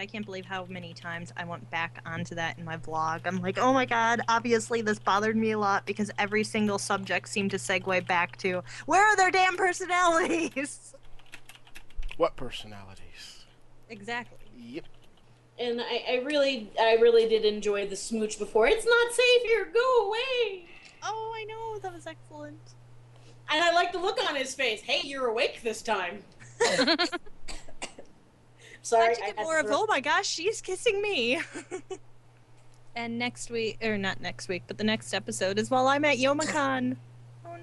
[0.00, 3.26] I can't believe how many times I went back onto that in my vlog.
[3.26, 7.28] I'm like, oh my god, obviously this bothered me a lot because every single subject
[7.28, 10.94] seemed to segue back to where are their damn personalities?
[12.16, 13.44] what personalities?
[13.90, 14.38] Exactly.
[14.56, 14.84] Yep.
[15.58, 18.66] and I, I really, I really did enjoy the smooch before.
[18.66, 19.68] It's not safe here.
[19.72, 20.64] Go away.
[21.02, 22.58] Oh, I know, that was excellent.
[23.50, 24.80] And I like the look on his face.
[24.80, 26.22] Hey, you're awake this time.
[28.82, 29.14] Sorry.
[29.14, 31.40] How'd you I get had more of, throw- oh my gosh, she's kissing me.
[32.96, 36.18] and next week, or not next week, but the next episode is while I'm at
[36.18, 36.96] Youmacon.
[37.46, 37.56] Oh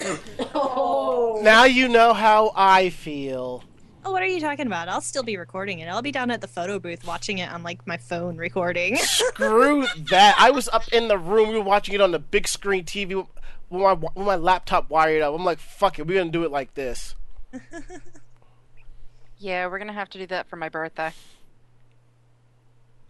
[0.00, 0.16] no.
[0.54, 1.40] Oh.
[1.42, 3.64] Now you know how I feel.
[4.06, 4.88] Oh, what are you talking about?
[4.88, 5.86] I'll still be recording it.
[5.88, 8.96] I'll be down at the photo booth watching it on like my phone recording.
[9.00, 10.36] Screw that!
[10.38, 11.48] I was up in the room.
[11.48, 13.26] We were watching it on the big screen TV with
[13.70, 15.34] my with my laptop wired up.
[15.34, 17.14] I'm like, fuck it, we're gonna do it like this.
[19.36, 21.12] Yeah, we're gonna have to do that for my birthday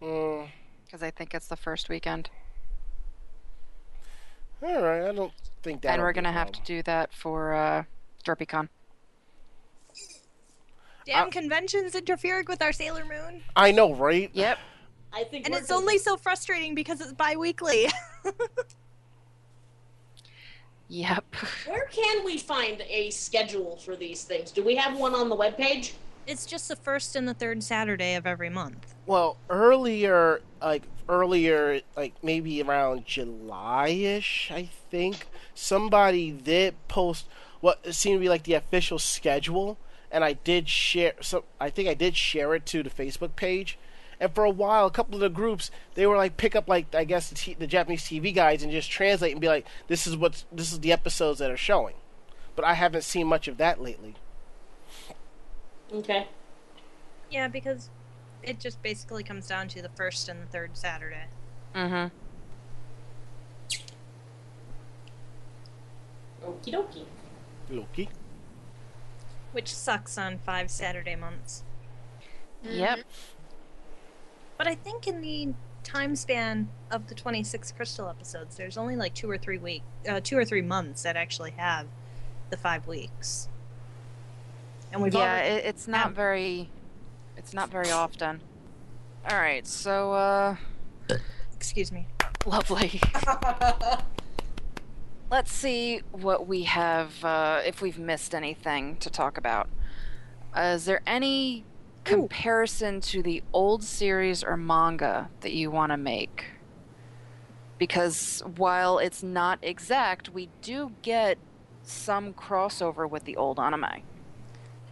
[0.01, 0.49] Mm,
[0.83, 2.29] because I think it's the first weekend,
[4.61, 5.31] all right, I don't
[5.63, 5.93] think that.
[5.93, 7.83] and we're gonna have to do that for uh,
[8.25, 8.67] DerpyCon.
[11.05, 13.43] Damn Uh, conventions interfering with our Sailor Moon.
[13.55, 14.29] I know, right?
[14.33, 14.57] Yep.
[15.13, 17.87] I think And it's gonna- only so frustrating because it's bi-weekly.
[20.87, 21.35] Yep.
[21.65, 24.51] Where can we find a schedule for these things?
[24.51, 25.93] Do we have one on the webpage?
[26.27, 28.95] it's just the first and the third Saturday of every month.
[29.05, 37.25] Well, earlier, like earlier, like maybe around July-ish, I think somebody did post
[37.61, 39.77] what seemed to be like the official schedule,
[40.11, 41.13] and I did share.
[41.21, 43.77] So I think I did share it to the Facebook page.
[44.19, 46.93] And for a while, a couple of the groups they were like pick up like
[46.95, 50.07] I guess the, t- the Japanese TV guides and just translate and be like, this
[50.07, 51.95] is what's this is the episodes that are showing.
[52.55, 54.15] But I haven't seen much of that lately.
[55.93, 56.27] Okay.
[57.29, 57.89] Yeah, because
[58.41, 61.25] it just basically comes down to the first and the third Saturday.
[61.75, 62.15] Mm-hmm.
[66.45, 67.05] Okie dokie.
[67.69, 68.09] Loki.
[69.55, 71.63] Which sucks on five Saturday months.
[72.61, 72.99] Yep.
[74.57, 79.13] But I think in the time span of the 26 Crystal episodes, there's only like
[79.13, 81.87] two or three week, uh, two or three months that actually have
[82.49, 83.47] the five weeks.
[84.91, 86.69] And we've yeah, already, it, it's not Um, very,
[87.37, 88.41] it's not very often.
[89.29, 90.55] All right, so uh,
[91.55, 92.07] excuse me.
[92.45, 92.99] lovely.
[95.29, 97.23] Let's see what we have.
[97.23, 99.69] Uh, if we've missed anything to talk about.
[100.55, 101.65] Uh, is there any
[102.03, 106.45] comparison to the old series or manga that you want to make?
[107.77, 111.37] Because while it's not exact, we do get
[111.83, 114.03] some crossover with the old anime.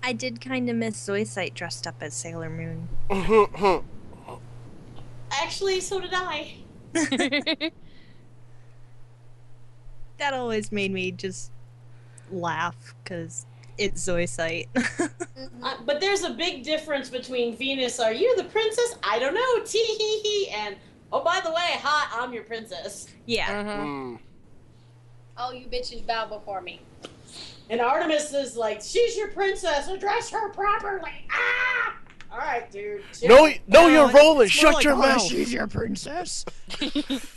[0.01, 2.89] I did kind of miss Zoisite dressed up as Sailor Moon.
[5.31, 6.55] Actually, so did I.
[10.23, 11.51] That always made me just
[12.31, 13.45] laugh because
[13.77, 14.67] it's Zoisite.
[15.62, 18.95] Uh, but there's a big difference between Venus, are you the princess?
[19.03, 20.75] I don't know, tee hee hee, and
[21.12, 23.07] oh, by the way, hi, I'm your princess.
[23.25, 23.63] yeah.
[23.63, 23.79] Mhm.
[23.86, 24.19] Mm.
[25.38, 26.79] All you bitches bow before me.
[27.69, 31.25] And Artemis is like, she's your princess, address her properly.
[31.31, 31.95] Ah!
[32.31, 33.03] All right, dude.
[33.13, 33.29] chill.
[33.29, 35.21] Know, know your it's- role and shut like, your "Oh, mouth.
[35.23, 36.45] She's your princess.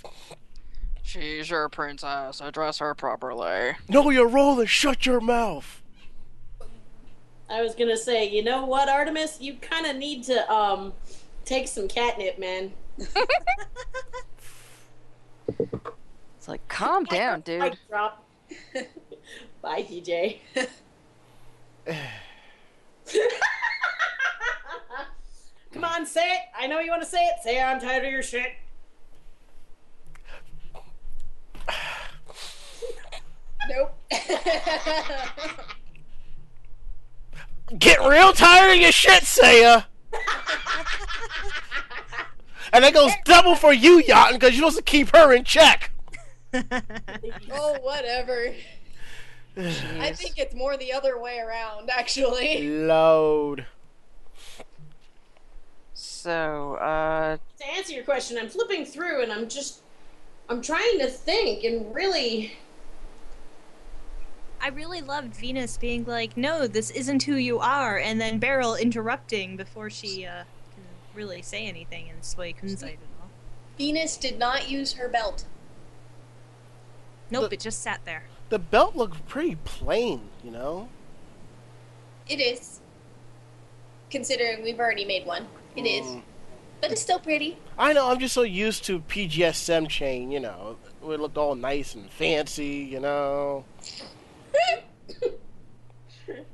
[1.19, 2.41] She's your princess.
[2.43, 3.73] Address her properly.
[3.89, 5.83] No, your role and shut your mouth.
[7.49, 9.39] I was gonna say, you know what, Artemis?
[9.41, 10.93] You kind of need to um
[11.45, 12.73] take some catnip, man.
[16.39, 17.61] It's like, calm down, dude.
[17.61, 18.25] Mic drop.
[19.63, 20.39] Bye, DJ.
[25.73, 26.43] Come on, say it.
[26.57, 27.43] I know you want to say it.
[27.43, 28.53] Say I'm tired of your shit.
[33.69, 33.93] Nope.
[37.79, 39.87] Get real tired of your shit, Seiya.
[42.73, 45.91] and that goes double for you, Yaten, because you're supposed to keep her in check.
[46.55, 48.53] oh, whatever.
[49.57, 52.69] I think it's more the other way around, actually.
[52.87, 53.67] Load.
[55.95, 59.81] So, uh, to answer your question, I'm flipping through and I'm just
[60.49, 62.53] I'm trying to think and really
[64.61, 68.75] I really loved Venus being like, "No, this isn't who you are," and then Beryl
[68.75, 73.31] interrupting before she uh, can really say anything and sway Kunzite at all.
[73.79, 75.45] Venus did not use her belt.
[77.31, 78.25] Nope, But- it just sat there.
[78.49, 80.89] The belt looked pretty plain, you know?
[82.29, 82.79] It is.
[84.09, 85.49] Considering we've already made one.
[85.75, 86.07] It is.
[86.07, 86.23] Mm.
[86.81, 87.59] But it's still pretty.
[87.77, 90.77] I know, I'm just so used to PGSM chain, you know.
[91.03, 93.65] It looked all nice and fancy, you know.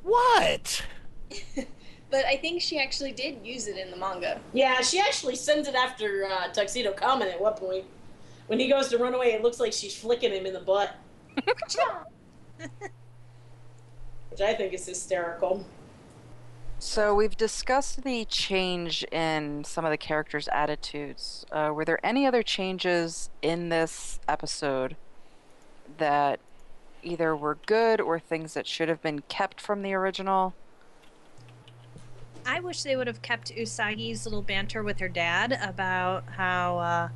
[0.02, 0.84] What?
[2.10, 4.38] But I think she actually did use it in the manga.
[4.52, 7.86] Yeah, she actually sends it after uh, Tuxedo Kamen at one point.
[8.48, 10.94] When he goes to run away, it looks like she's flicking him in the butt.
[14.30, 15.64] Which I think is hysterical.
[16.78, 21.46] so we've discussed the change in some of the characters' attitudes.
[21.50, 24.96] Uh, were there any other changes in this episode
[25.96, 26.40] that
[27.02, 30.54] either were good or things that should have been kept from the original?
[32.44, 37.08] I wish they would have kept Usagi's little banter with her dad about how, uh,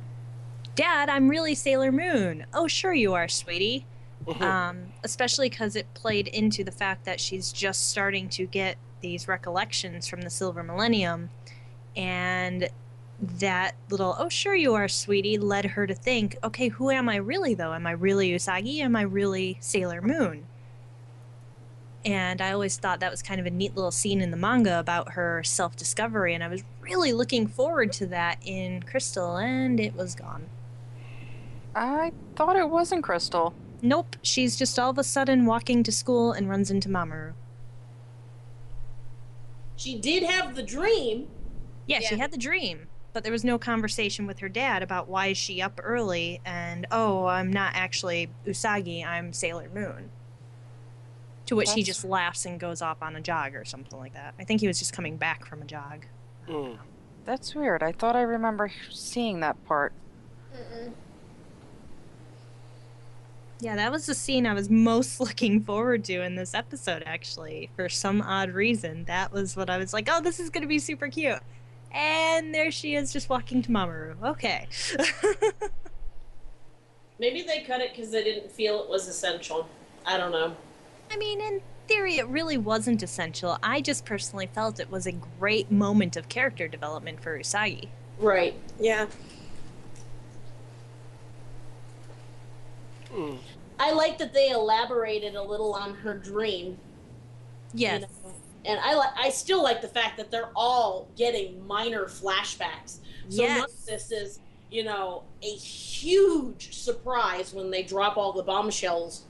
[0.75, 2.45] Dad, I'm really Sailor Moon.
[2.53, 3.85] Oh, sure you are, sweetie.
[4.25, 4.41] Mhm.
[4.41, 9.27] Um, especially because it played into the fact that she's just starting to get these
[9.27, 11.29] recollections from the Silver Millennium.
[11.95, 12.69] And
[13.19, 17.15] that little, oh, sure you are, sweetie, led her to think, okay, who am I
[17.15, 17.73] really, though?
[17.73, 18.79] Am I really Usagi?
[18.79, 20.45] Am I really Sailor Moon?
[22.05, 24.79] And I always thought that was kind of a neat little scene in the manga
[24.79, 26.33] about her self discovery.
[26.33, 30.47] And I was really looking forward to that in Crystal, and it was gone.
[31.75, 33.53] I thought it wasn't Crystal.
[33.81, 37.33] Nope, she's just all of a sudden walking to school and runs into Mamoru.
[39.75, 41.27] She did have the dream.
[41.85, 45.25] Yeah, she had the dream, but there was no conversation with her dad about why
[45.25, 50.11] is she up early and oh, I'm not actually Usagi, I'm Sailor Moon.
[51.47, 54.35] To which he just laughs and goes off on a jog or something like that.
[54.37, 56.05] I think he was just coming back from a jog.
[56.47, 56.77] Mm.
[57.25, 57.81] That's weird.
[57.81, 59.93] I thought I remember seeing that part.
[60.55, 60.91] Mm-mm.
[63.59, 67.71] Yeah, that was the scene I was most looking forward to in this episode, actually.
[67.75, 70.67] For some odd reason, that was what I was like, oh, this is going to
[70.67, 71.39] be super cute.
[71.91, 74.21] And there she is, just walking to Mamoru.
[74.23, 74.67] Okay.
[77.19, 79.67] Maybe they cut it because they didn't feel it was essential.
[80.05, 80.55] I don't know.
[81.11, 83.57] I mean, in theory, it really wasn't essential.
[83.63, 87.87] I just personally felt it was a great moment of character development for Usagi.
[88.19, 88.55] Right.
[88.79, 89.07] Yeah.
[93.11, 93.37] Mm.
[93.79, 96.77] I like that they elaborated a little on her dream.
[97.73, 98.01] you Yes.
[98.01, 98.31] know.
[98.67, 99.09] And I like.
[99.17, 102.97] I still like the fact that they're all getting minor flashbacks.
[103.29, 103.57] So Yes.
[103.59, 109.23] none of this is, you know, a huge surprise when they drop all the bombshells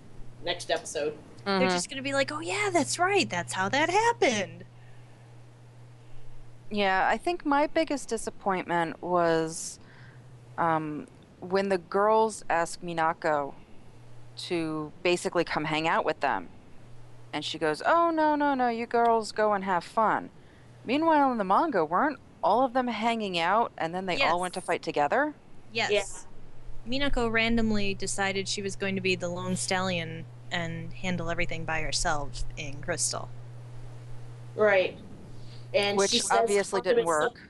[0.43, 1.15] next episode.
[1.45, 1.71] They're Mhm.
[1.71, 3.29] just going to be like, oh, yeah, that's right.
[3.29, 4.65] That's how that happened.
[6.69, 9.79] Yeah, I think my biggest disappointment was
[10.57, 11.07] um,
[11.39, 13.53] when the girls asked Minako
[14.37, 16.49] to basically come hang out with them.
[17.37, 20.31] And she goes, Oh, no, no, no, you girls go and have fun.
[20.83, 24.55] Meanwhile, in the manga, weren't all of them hanging out and then they all went
[24.55, 25.35] to fight together?
[25.71, 26.25] Yes.
[26.89, 31.81] Minako randomly decided she was going to be the lone stallion and handle everything by
[31.81, 33.29] herself in Crystal.
[34.55, 34.97] Right.
[35.75, 37.49] And Which she obviously didn't Artemis- work.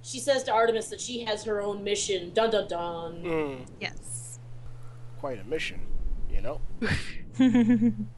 [0.00, 2.32] She says to Artemis that she has her own mission.
[2.32, 3.22] Dun dun dun.
[3.22, 3.66] Mm.
[3.78, 4.38] Yes.
[5.20, 5.82] Quite a mission,
[6.30, 6.62] you know?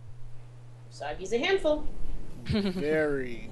[0.99, 1.87] Usagi's a handful.
[2.47, 3.51] Very.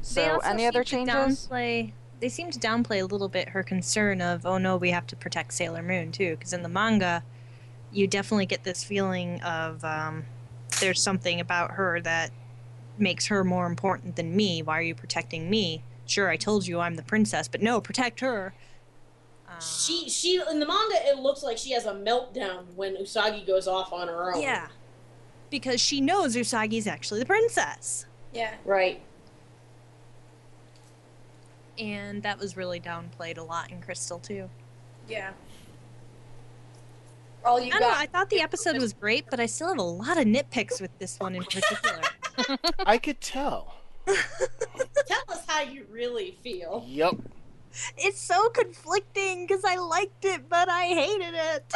[0.00, 1.48] So, also any other seem to changes?
[1.48, 5.06] Downplay, they seem to downplay a little bit her concern of, oh no, we have
[5.08, 7.22] to protect Sailor Moon too, because in the manga,
[7.92, 10.24] you definitely get this feeling of um,
[10.80, 12.30] there's something about her that
[12.98, 14.62] makes her more important than me.
[14.62, 15.82] Why are you protecting me?
[16.06, 18.54] Sure, I told you I'm the princess, but no, protect her.
[19.48, 23.46] Um, She she in the manga it looks like she has a meltdown when Usagi
[23.46, 24.40] goes off on her own.
[24.42, 24.68] yeah,
[25.50, 28.06] because she knows Usagi's actually the princess.
[28.32, 28.54] Yeah.
[28.64, 29.00] Right.
[31.78, 34.48] And that was really downplayed a lot in Crystal too.
[35.08, 35.30] Yeah.
[37.44, 37.94] All you I don't know.
[37.96, 40.96] I thought the episode was great, but I still have a lot of nitpicks with
[40.98, 42.00] this one in particular.
[42.86, 43.74] I could tell.
[44.06, 46.84] Tell us how you really feel.
[46.86, 47.14] Yep.
[47.96, 51.74] it's so conflicting because I liked it, but I hated it.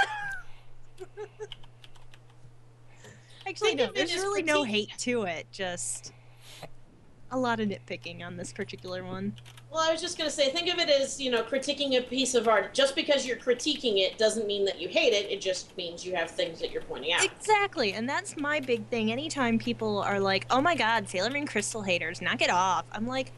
[3.49, 5.47] Actually, no, there's really no hate to it.
[5.51, 6.13] Just
[7.31, 9.35] a lot of nitpicking on this particular one.
[9.71, 12.35] Well, I was just gonna say, think of it as you know critiquing a piece
[12.35, 12.75] of art.
[12.75, 15.31] Just because you're critiquing it doesn't mean that you hate it.
[15.31, 17.25] It just means you have things that you're pointing out.
[17.25, 19.11] Exactly, and that's my big thing.
[19.13, 23.07] Anytime people are like, "Oh my God, Sailor Moon Crystal haters, knock it off," I'm
[23.07, 23.33] like,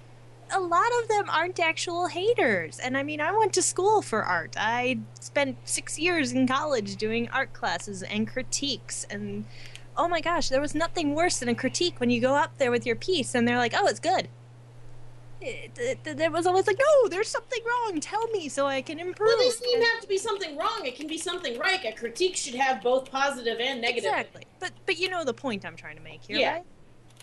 [0.52, 2.78] a lot of them aren't actual haters.
[2.78, 4.56] And I mean, I went to school for art.
[4.58, 9.06] I spent six years in college doing art classes and critiques.
[9.10, 9.44] And
[10.00, 12.70] oh my gosh, there was nothing worse than a critique when you go up there
[12.70, 14.28] with your piece and they're like, "Oh, it's good."
[15.42, 18.00] It, it, there was always like, "No, there's something wrong.
[18.00, 20.80] Tell me so I can improve." Well, it doesn't even have to be something wrong.
[20.84, 21.84] It can be something right.
[21.84, 24.10] A critique should have both positive and negative.
[24.10, 24.44] Exactly.
[24.58, 26.52] But but you know the point I'm trying to make here, Yeah.
[26.54, 26.64] right?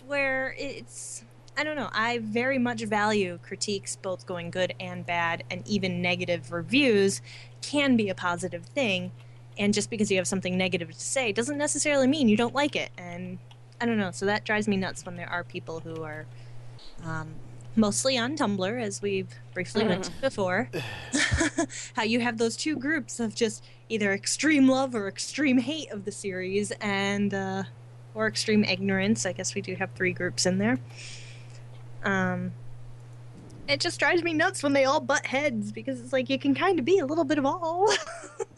[0.06, 1.24] Where it's
[1.56, 6.00] I don't know, I very much value critiques both going good and bad and even
[6.00, 7.20] negative reviews
[7.62, 9.10] can be a positive thing
[9.58, 12.76] and just because you have something negative to say doesn't necessarily mean you don't like
[12.76, 13.38] it and
[13.80, 16.26] I don't know, so that drives me nuts when there are people who are
[17.04, 17.34] um,
[17.76, 20.68] mostly on Tumblr, as we've briefly mentioned before.
[21.94, 26.04] How you have those two groups of just either extreme love or extreme hate of
[26.04, 27.62] the series, and uh,
[28.14, 29.24] or extreme ignorance.
[29.24, 30.78] I guess we do have three groups in there.
[32.02, 32.52] Um,
[33.68, 36.54] it just drives me nuts when they all butt heads because it's like you can
[36.54, 37.88] kind of be a little bit of all.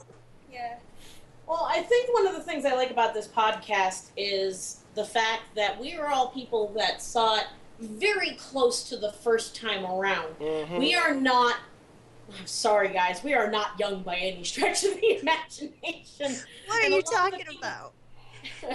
[1.51, 1.57] Yeah.
[1.57, 5.43] Well, I think one of the things I like about this podcast is the fact
[5.57, 7.47] that we are all people that saw it
[7.81, 10.37] very close to the first time around.
[10.39, 10.79] Mhm.
[10.79, 11.57] We are not.
[12.39, 13.25] I'm sorry, guys.
[13.25, 16.37] We are not young by any stretch of the imagination.
[16.67, 17.93] what are you lot of the talking people- about?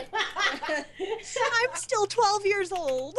[1.64, 3.18] I'm still 12 years old.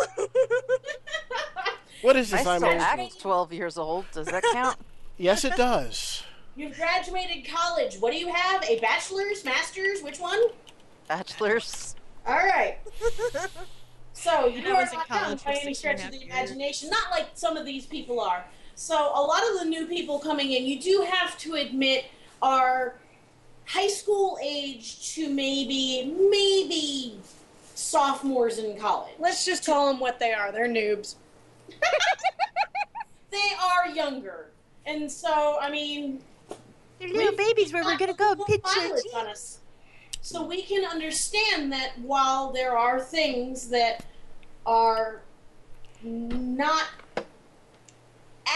[2.03, 2.41] What is I this?
[2.43, 4.05] still I'm act 12 years old.
[4.13, 4.79] Does that count?
[5.17, 6.23] Yes, it does.
[6.57, 7.97] You've graduated college.
[7.99, 8.63] What do you have?
[8.65, 10.03] A bachelor's, master's?
[10.03, 10.41] Which one?
[11.09, 11.95] Bachelor's.
[12.27, 12.79] All right.
[14.19, 16.31] So you I are was in not college young by any stretch of the years.
[16.31, 16.89] imagination.
[16.89, 18.47] Not like some of these people are.
[18.75, 22.07] So a lot of the new people coming in, you do have to admit,
[22.41, 22.95] are
[23.67, 27.19] high school age to maybe maybe
[27.75, 29.13] sophomores in college.
[29.19, 30.51] Let's just call them what they are.
[30.51, 31.17] They're noobs.
[33.31, 34.47] They are younger,
[34.87, 36.23] and so I mean,
[36.99, 39.59] They're little We've babies where we're gonna go little pitch mileage on us.
[40.23, 44.05] So we can understand that while there are things that
[44.65, 45.23] are
[46.03, 46.89] not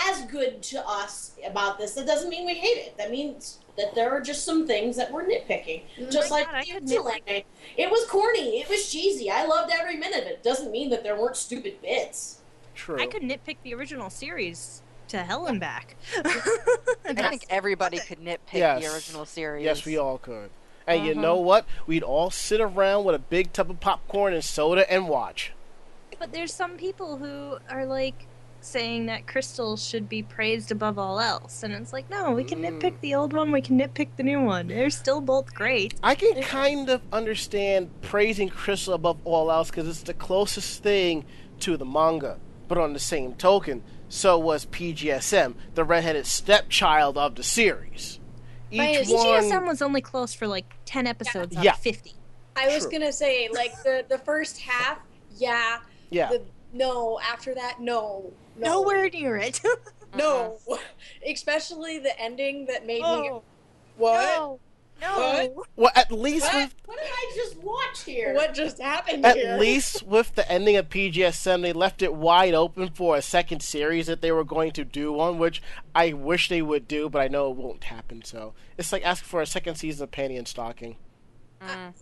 [0.09, 2.97] as good to us about this, that doesn't mean we hate it.
[2.97, 5.83] That means that there are just some things that we're nitpicking.
[6.01, 7.45] Oh just like God, I the nitpick-
[7.77, 8.61] It was corny.
[8.61, 9.31] It was cheesy.
[9.31, 10.43] I loved every minute of it.
[10.43, 12.39] Doesn't mean that there weren't stupid bits.
[12.75, 13.01] True.
[13.01, 15.97] I could nitpick the original series to hell and back.
[16.25, 18.83] I think everybody could nitpick Yes.
[18.85, 19.65] the original series.
[19.65, 20.51] Yes, we all could.
[20.87, 21.21] And you Uh-huh.
[21.21, 21.67] know what?
[21.87, 25.53] We'd all sit around with a big tub of popcorn and soda and watch.
[26.19, 28.27] But there's some people who are like
[28.63, 32.61] saying that Crystal should be praised above all else, and it's like, no, we can
[32.61, 32.79] Mm.
[32.79, 34.67] nitpick the old one, we can nitpick the new one.
[34.69, 35.95] They're still both great.
[36.03, 41.25] I can kind of understand praising Crystal above all else because it's the closest thing
[41.61, 42.39] to the manga.
[42.69, 48.21] But on the same token, so was PGSM, the redheaded stepchild of the series.
[48.71, 51.73] Each Right, PGSM was only close for like ten episodes out Yeah.
[51.73, 52.13] of fifty.
[52.57, 54.99] I was gonna say like the the first half,
[55.39, 55.79] yeah.
[56.11, 56.43] yeah, The
[56.75, 57.19] no.
[57.21, 58.33] After that, no.
[58.59, 59.61] no Nowhere near it.
[60.15, 60.59] No.
[60.69, 60.77] Uh-huh.
[61.27, 63.07] Especially the ending that made me.
[63.07, 63.43] oh,
[63.97, 64.23] What?
[64.37, 64.61] no,
[65.01, 65.65] no.
[65.77, 66.55] well, at least What?
[66.57, 68.35] with What did I just watch here?
[68.35, 69.31] What just happened here?
[69.31, 69.57] At here?
[69.59, 74.07] least with the ending of PGSM, they left it wide open for a second series
[74.07, 75.63] that they were going to do one, which
[75.95, 78.23] I wish they would do, but I know it won't happen.
[78.25, 80.97] So it's like asking for a second season of Panty and Stocking.
[81.63, 81.93] Mm.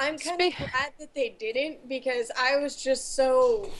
[0.00, 3.70] I'm kind Spe- of glad that they didn't because I was just so.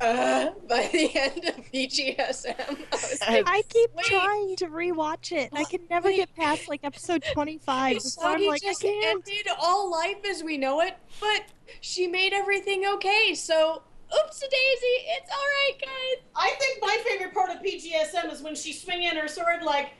[0.00, 4.06] Uh, by the end of PGSM, I was like, I keep Wait.
[4.06, 5.50] trying to rewatch it.
[5.52, 6.16] I can never Wait.
[6.16, 9.04] get past like episode twenty-five before I'm Soggy like, I just can't.
[9.28, 11.42] ended all life as we know it, but
[11.82, 13.34] she made everything okay.
[13.34, 16.24] So, oopsie daisy, it's all right, guys.
[16.34, 19.90] I think my favorite part of PGSM is when she's swinging her sword like,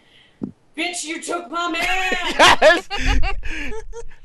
[0.77, 3.35] "Bitch, you took my man."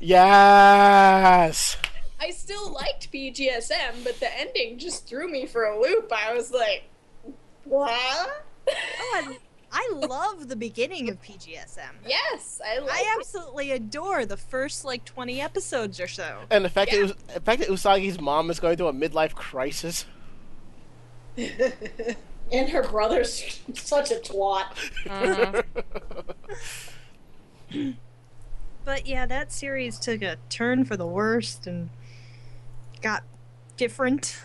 [0.00, 1.76] yes.
[2.20, 6.10] I still liked PGSM, but the ending just threw me for a loop.
[6.14, 6.84] I was like,
[7.64, 7.90] what?
[7.92, 8.32] Oh,
[8.68, 9.38] I,
[9.72, 11.90] I love the beginning of PGSM.
[12.06, 16.38] yes, I like I absolutely adore the first like twenty episodes or so.
[16.50, 18.92] And the fact that it was, the fact that Usagi's mom is going through a
[18.94, 20.06] midlife crisis.
[21.36, 24.64] and her brother's such a twat.
[27.70, 27.96] Mhm.
[28.84, 31.90] But yeah, that series took a turn for the worst and
[33.06, 33.22] got
[33.76, 34.36] different.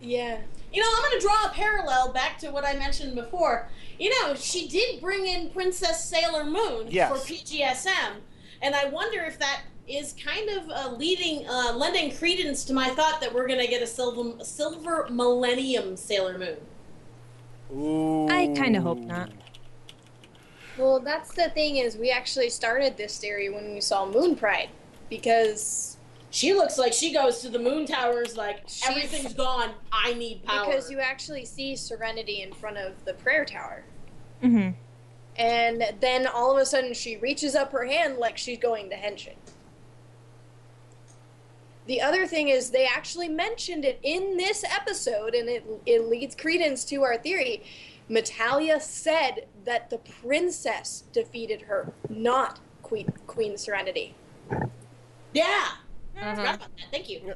[0.00, 0.38] yeah.
[0.72, 3.70] You know, I'm going to draw a parallel back to what I mentioned before.
[3.98, 7.08] You know, she did bring in Princess Sailor Moon Yes.
[7.10, 8.16] for PGSM,
[8.60, 12.88] and I wonder if that is kind of uh, leading, uh, lending credence to my
[12.90, 16.56] thought that we're going to get a silver, silver Millennium Sailor Moon.
[17.74, 18.28] Ooh.
[18.28, 19.30] I kinda hope not.
[20.76, 24.68] Well, that's the thing is we actually started this theory when we saw Moon Pride
[25.08, 25.95] because
[26.30, 29.70] She looks like she goes to the moon towers like She's- everything's gone.
[29.92, 30.66] I need power.
[30.66, 33.84] because you actually see Serenity in front of the prayer tower.
[34.42, 34.70] Mm-hmm.
[35.36, 38.96] And then all of a sudden she reaches up her hand like she's going to
[38.96, 39.34] Henshin.
[41.86, 46.34] The other thing is they actually mentioned it in this episode and it it leads
[46.34, 47.62] credence to our theory.
[48.10, 54.14] Metalia said that the princess defeated her, not Queen Queen Serenity.
[55.32, 55.68] yeah,
[56.16, 56.36] Mm-hmm.
[56.36, 56.86] Forgot about that.
[56.90, 57.34] Thank you.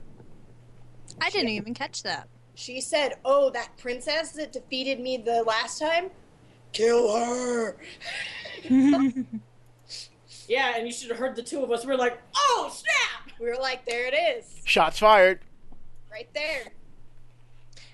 [1.21, 2.29] I didn't even catch that.
[2.55, 6.11] She said, "Oh, that princess that defeated me the last time,
[6.73, 7.77] kill her."
[10.49, 11.87] Yeah, and you should have heard the two of us.
[11.87, 13.39] We're like, oh snap!
[13.39, 15.39] We were like, "There it is, Shots fired.
[16.11, 16.73] right there."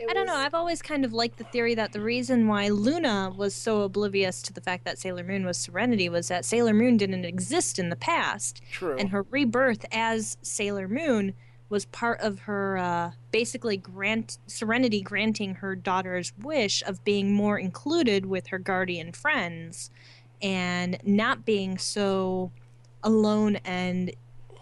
[0.09, 0.37] I don't know.
[0.37, 4.43] I've always kind of liked the theory that the reason why Luna was so oblivious
[4.43, 7.89] to the fact that Sailor Moon was Serenity was that Sailor Moon didn't exist in
[7.89, 8.97] the past, True.
[8.99, 11.35] and her rebirth as Sailor Moon
[11.69, 17.59] was part of her uh, basically grant Serenity granting her daughter's wish of being more
[17.59, 19.91] included with her guardian friends,
[20.43, 22.53] and not being so
[23.03, 24.13] alone and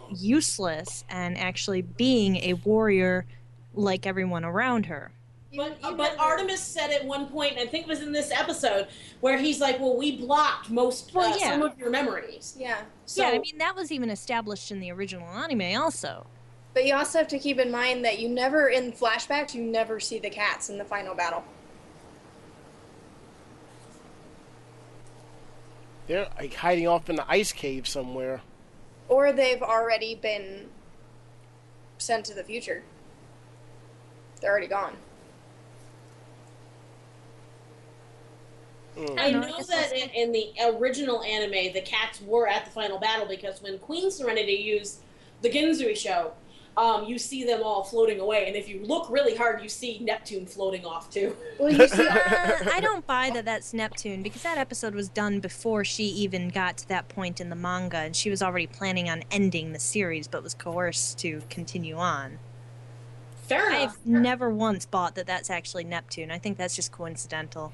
[0.09, 3.25] useless, and actually being a warrior
[3.73, 5.11] like everyone around her.
[5.55, 8.01] You- But, uh, you but Artemis said at one point, and I think it was
[8.01, 8.87] in this episode,
[9.21, 11.51] where he's like, "Well, we blocked most Well, uh, yeah.
[11.51, 12.81] some of your memories." Yeah.
[13.05, 16.27] So yeah, I mean that was even established in the original anime also.
[16.73, 19.99] But you also have to keep in mind that you never, in flashbacks, you never
[20.01, 21.45] see the cats in the final battle.
[26.07, 28.41] They're like hiding off in the ice cave somewhere.
[29.07, 30.69] Or they've already been
[31.97, 32.83] sent to the future.
[34.41, 34.97] They're already gone.
[38.95, 39.19] Mm.
[39.19, 42.65] I know, I know guess that in, in the original anime, the cats were at
[42.65, 44.99] the final battle because when Queen Serenity used
[45.41, 46.31] the Ginzuishou,
[46.77, 49.97] um, you see them all floating away, and if you look really hard, you see
[49.99, 51.35] Neptune floating off too.
[51.59, 52.09] Well, you see, Uh,
[52.73, 56.77] I don't buy that that's Neptune because that episode was done before she even got
[56.79, 60.27] to that point in the manga, and she was already planning on ending the series,
[60.27, 62.39] but was coerced to continue on.
[63.47, 63.97] Fair enough.
[63.97, 66.29] I've never once bought that that's actually Neptune.
[66.29, 67.71] I think that's just coincidental.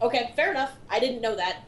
[0.00, 0.72] Okay, fair enough.
[0.88, 1.64] I didn't know that.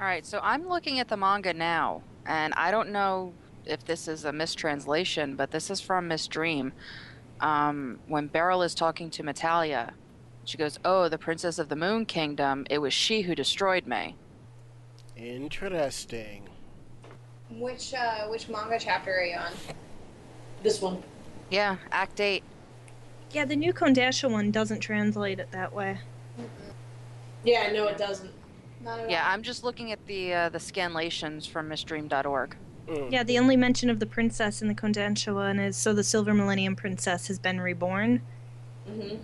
[0.00, 3.32] All right, so I'm looking at the manga now, and I don't know
[3.66, 6.72] if this is a mistranslation, but this is from Miss Dream.
[7.40, 9.92] Um, when Beryl is talking to Metalia,
[10.44, 12.66] she goes, "Oh, the princess of the Moon Kingdom.
[12.70, 14.16] It was she who destroyed me."
[15.16, 16.48] Interesting.
[17.50, 19.52] which uh, which manga chapter are you on?
[20.62, 21.02] This one.
[21.50, 22.42] Yeah, Act Eight.
[23.32, 25.98] Yeah, the new Kodansha one doesn't translate it that way.
[27.44, 28.30] Yeah, no, it doesn't.
[28.82, 29.32] Not at Yeah, all.
[29.32, 32.56] I'm just looking at the uh, the scanlations from MissDream.org.
[32.88, 33.12] Mm.
[33.12, 36.34] Yeah, the only mention of the princess in the Kodansha one is so the Silver
[36.34, 38.20] Millennium Princess has been reborn.
[38.86, 39.16] hmm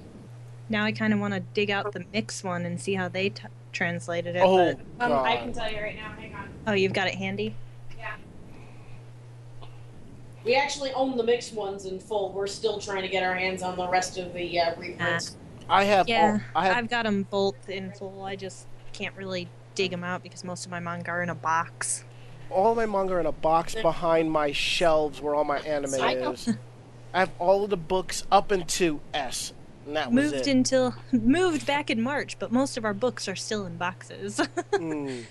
[0.69, 3.31] Now I kind of want to dig out the mix one and see how they
[3.31, 3.43] t-
[3.73, 4.43] translated it.
[4.45, 6.13] Oh, but- Um, I can tell you right now.
[6.19, 6.49] Hang on.
[6.67, 7.55] oh, you've got it handy.
[7.99, 8.15] Yeah.
[10.45, 12.33] We actually own the mix ones in full.
[12.33, 15.37] We're still trying to get our hands on the rest of the uh, reprints.
[15.69, 16.09] I have.
[16.09, 16.77] Yeah, all, I have.
[16.77, 18.23] I've got them both in full.
[18.25, 21.35] I just can't really dig them out because most of my manga are in a
[21.35, 22.05] box.
[22.51, 26.33] all my manga are in a box behind my shelves where all my anime Psycho.
[26.33, 26.49] is.
[27.13, 29.53] I have all of the books up into S.
[29.87, 30.49] And that was moved it.
[30.49, 34.41] until moved back in March, but most of our books are still in boxes.
[34.73, 35.25] Mm.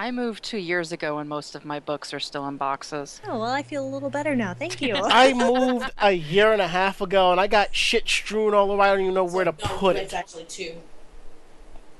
[0.00, 3.20] I moved two years ago, and most of my books are still in boxes.
[3.28, 4.54] oh well, I feel a little better now.
[4.54, 4.94] Thank you.
[4.98, 8.80] I moved a year and a half ago, and I got shit strewn all over.
[8.80, 10.04] I don't even know where to No, put it.
[10.04, 10.72] It's actually two.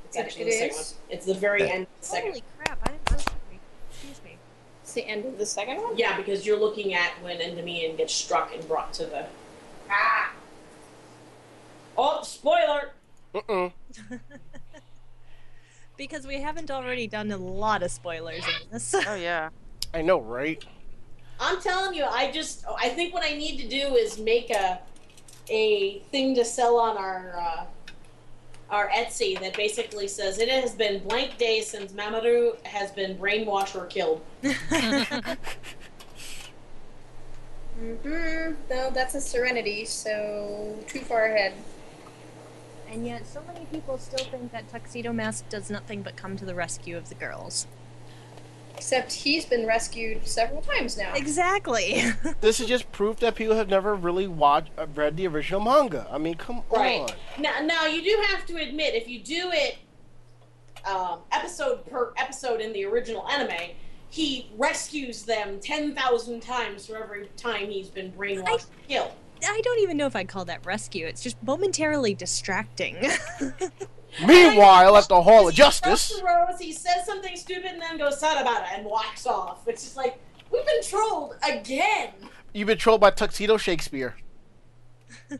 [0.06, 0.84] It's It- actually it the second one.
[1.10, 2.30] It's the very end of the second.
[2.30, 2.88] Holy crap!
[2.88, 3.60] I am so sorry.
[3.90, 4.36] Excuse me.
[4.82, 5.98] It's the end of the second one.
[5.98, 9.26] Yeah, because you're looking at when Endymion gets struck and brought to the.
[9.90, 10.32] Ah!
[11.98, 12.92] Oh, spoiler!
[13.34, 13.72] Mm-mm.
[16.00, 18.94] Because we haven't already done a lot of spoilers in this.
[19.06, 19.50] Oh yeah.
[19.92, 20.64] I know, right?
[21.38, 22.64] I'm telling you, I just.
[22.80, 24.78] I think what I need to do is make a
[25.50, 27.64] a thing to sell on our uh,
[28.70, 33.76] our Etsy that basically says it has been blank day since Mamoru has been brainwashed
[33.76, 34.22] or killed.
[37.80, 38.56] Mm-hmm.
[38.68, 41.54] No, that's a Serenity, so too far ahead.
[42.90, 46.44] And yet, so many people still think that Tuxedo Mask does nothing but come to
[46.44, 47.66] the rescue of the girls.
[48.76, 51.12] Except he's been rescued several times now.
[51.14, 52.02] Exactly.
[52.40, 56.06] This is just proof that people have never really watched, uh, read the original manga.
[56.10, 57.00] I mean, come Right.
[57.00, 57.10] on.
[57.38, 59.76] Now, now you do have to admit, if you do it
[60.86, 63.70] um, episode per episode in the original anime,
[64.08, 69.12] he rescues them ten thousand times for every time he's been brainwashed and killed.
[69.44, 71.06] I don't even know if I'd call that rescue.
[71.06, 72.96] It's just momentarily distracting.
[74.26, 78.18] Meanwhile, at the Hall of Justice, stops rose, he says something stupid, and then goes
[78.18, 79.66] sad about it and walks off.
[79.68, 80.18] It's just like
[80.50, 82.10] we've been trolled again.
[82.52, 84.16] you've been trolled by Tuxedo Shakespeare.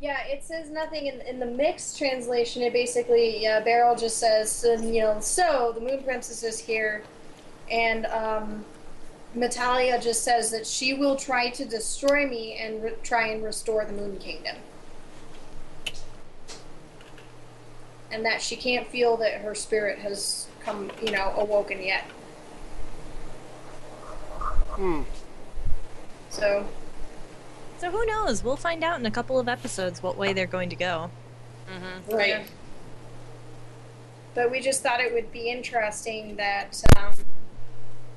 [0.00, 2.62] Yeah, it says nothing in, in the mixed translation.
[2.62, 7.02] It basically, uh, Beryl just says, you know, so the Moon Princess is here,
[7.70, 8.64] and um,
[9.36, 13.84] Metalia just says that she will try to destroy me and re- try and restore
[13.84, 14.56] the Moon Kingdom.
[18.10, 22.04] And that she can't feel that her spirit has come, you know, awoken yet.
[24.70, 25.02] Hmm.
[26.28, 26.66] So,
[27.78, 28.42] So who knows?
[28.42, 31.10] We'll find out in a couple of episodes what way they're going to go.
[31.68, 32.16] Mm-hmm.
[32.16, 32.46] Right.
[34.34, 37.12] But we just thought it would be interesting that um,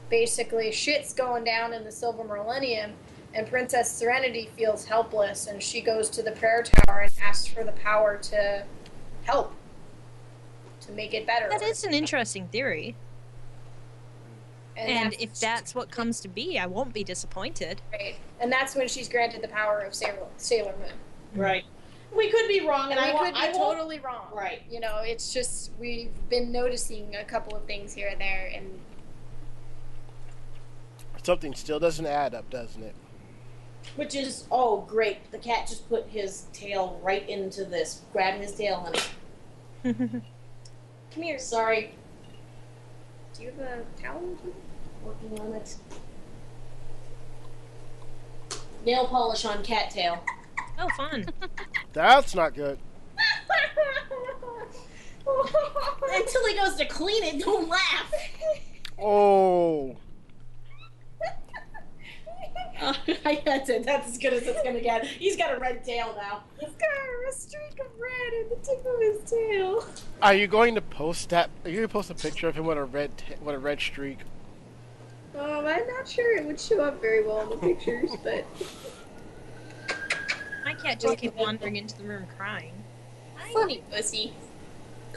[0.10, 2.94] basically shit's going down in the Silver Millennium,
[3.34, 7.64] and Princess Serenity feels helpless, and she goes to the prayer tower and asks for
[7.64, 8.64] the power to
[9.24, 9.54] help
[10.82, 11.50] to make it better.
[11.50, 12.96] That is an interesting theory.
[14.76, 17.82] And that's- if that's what comes to be, I won't be disappointed.
[17.92, 20.94] right, and that's when she's granted the power of Sailor, Sailor Moon.
[21.36, 21.64] Right.
[22.12, 24.28] We could be wrong, and, And I we could be I totally wrong.
[24.34, 24.62] Right.
[24.70, 28.80] You know, it's just we've been noticing a couple of things here and there, and
[31.24, 32.96] Something still doesn't add up, doesn't it?
[33.96, 35.32] Which is oh great!
[35.32, 38.02] The cat just put his tail right into this.
[38.12, 38.90] Grab his tail,
[39.84, 39.84] honey.
[41.14, 41.40] come here.
[41.40, 41.94] Sorry,
[43.38, 44.38] Do you have a towel?
[45.04, 45.76] working on it.
[48.86, 50.24] Nail polish on cat tail.
[50.80, 51.26] oh, fun.
[51.94, 52.80] That's not good.
[56.14, 58.12] Until he goes to clean it, don't laugh.
[59.02, 59.96] Oh,
[62.84, 62.94] Uh,
[63.46, 63.86] that's it.
[63.86, 65.06] That's as good as it's gonna get.
[65.06, 66.44] He's got a red tail now.
[66.60, 69.86] He's got a streak of red in the tip of his tail.
[70.22, 71.50] are you going to post that?
[71.64, 73.60] Are you going to post a picture of him with a red, t- with a
[73.60, 74.20] red streak?
[75.38, 78.46] Um, I'm not sure it would show up very well in the pictures, but
[80.66, 82.74] My cat just kept wandering into the room crying.
[83.54, 84.34] funny pussy.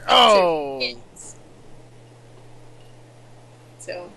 [0.07, 0.79] Oh,
[3.79, 4.09] So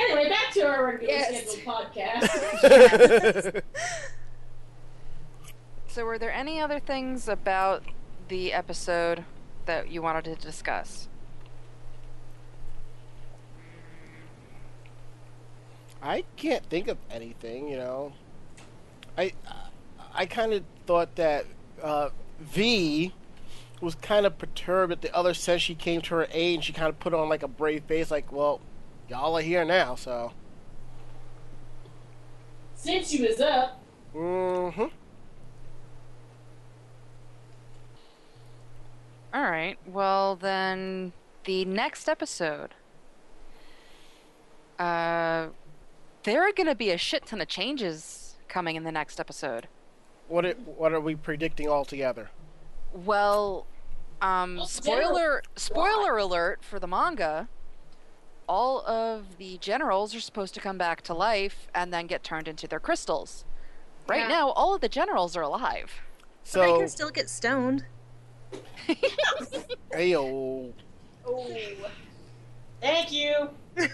[0.00, 1.50] Anyway, back to our regular Yes.
[1.52, 3.62] scheduled podcast.
[5.88, 7.82] So, were there any other things about
[8.28, 9.24] the episode
[9.66, 11.08] that you wanted to discuss?
[16.00, 17.68] I can't think of anything.
[17.68, 18.12] You know,
[19.18, 19.32] I
[20.14, 21.44] I kind of thought that
[21.82, 23.12] uh, V
[23.80, 26.72] was kind of perturbed at the other since she came to her aid, and she
[26.72, 28.60] kind of put on like a brave face, like, "Well,
[29.10, 30.32] y'all are here now, so."
[32.74, 33.80] Since you was up,
[34.14, 34.86] Mm-hmm.
[39.32, 39.76] All right.
[39.86, 41.12] Well, then
[41.44, 42.74] the next episode.
[44.78, 45.48] Uh,
[46.24, 49.68] there are going to be a shit ton of changes coming in the next episode.
[50.28, 52.30] What it, what are we predicting altogether?
[52.92, 53.66] Well,
[54.20, 57.48] um, Well, spoiler spoiler alert for the manga.
[58.50, 62.48] All of the generals are supposed to come back to life and then get turned
[62.48, 63.44] into their crystals.
[64.08, 64.26] Right Yeah.
[64.26, 65.92] now, all of the generals are alive.
[66.52, 67.84] But they can still get stoned.
[69.94, 70.72] ayo.
[71.24, 71.56] oh,
[72.80, 73.50] thank you.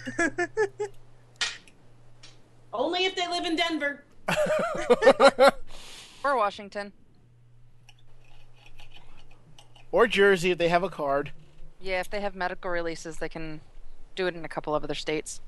[2.73, 4.05] Only if they live in Denver.
[6.25, 6.95] Or Washington.
[9.93, 11.31] or Jersey if they have a card.
[11.79, 13.61] Yeah, if they have medical releases, they can
[14.17, 15.41] do it in a couple of other states.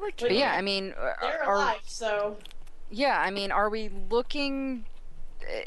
[0.00, 2.36] But yeah, I mean, uh, They're are, alive, so
[2.90, 4.84] yeah, I mean, are we looking?
[5.42, 5.62] uh,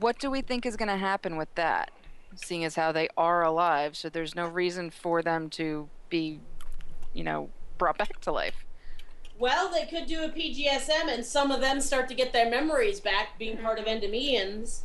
[0.00, 1.90] What do we think is going to happen with that?
[2.34, 6.40] Seeing as how they are alive, so there's no reason for them to be,
[7.14, 8.64] you know, brought back to life.
[9.38, 13.00] well, they could do a PGSM, and some of them start to get their memories
[13.00, 14.80] back, being part of Endymions.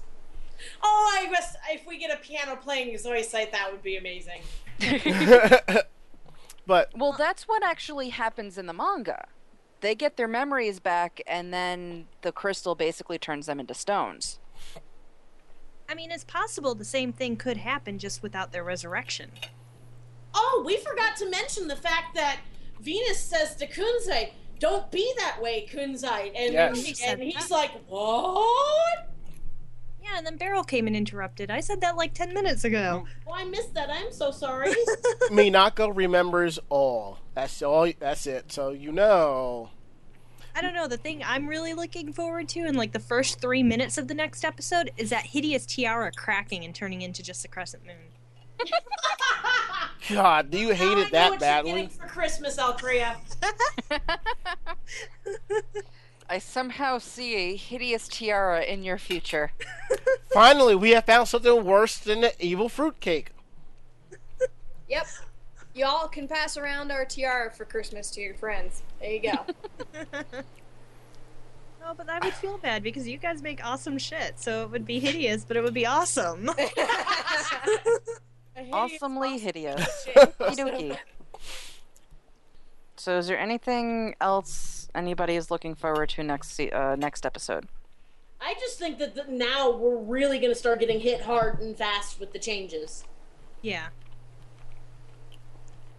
[0.82, 4.42] Oh, I guess if we get a piano playing Zoisite, that would be amazing.
[6.66, 9.28] but Well, that's what actually happens in the manga.
[9.82, 14.40] They get their memories back, and then the crystal basically turns them into stones.
[15.90, 19.32] I mean, it's possible the same thing could happen just without their resurrection.
[20.34, 22.40] Oh, we forgot to mention the fact that
[22.80, 27.02] Venus says to Kunzite, "Don't be that way, Kunzite," and Yes.
[27.06, 29.11] And he's like, "What?"
[30.02, 31.52] Yeah, and then Beryl came and interrupted.
[31.52, 33.06] I said that like 10 minutes ago.
[33.28, 33.90] Oh, I missed that.
[33.92, 34.72] I'm so sorry.
[35.30, 37.20] Minako remembers all.
[37.36, 37.92] That's all.
[38.00, 38.52] That's it.
[38.52, 39.70] So you know.
[40.56, 40.88] I don't know.
[40.88, 44.14] The thing I'm really looking forward to in like the first three minutes of the
[44.14, 48.68] next episode is that hideous tiara cracking and turning into just a crescent moon.
[50.10, 51.82] God, do you hate Now I it know that what badly?
[51.82, 53.16] You're for Christmas, Alkrea.
[56.32, 59.52] I somehow see a hideous tiara in your future.
[60.34, 63.32] Finally, we have found something worse than the evil fruitcake.
[64.88, 65.08] yep.
[65.74, 68.82] Y'all can pass around our tiara for Christmas to your friends.
[69.02, 69.46] There you go.
[71.84, 74.86] Oh, but I would feel bad because you guys make awesome shit, so it would
[74.86, 76.48] be hideous, but it would be awesome.
[78.72, 80.06] Awesomely hideous.
[80.06, 80.38] shit.
[80.38, 80.98] Okie dokie.
[82.98, 87.68] So, is there anything else anybody is looking forward to next uh, next episode?
[88.40, 91.78] I just think that the, now we're really going to start getting hit hard and
[91.78, 93.04] fast with the changes.
[93.62, 93.88] Yeah.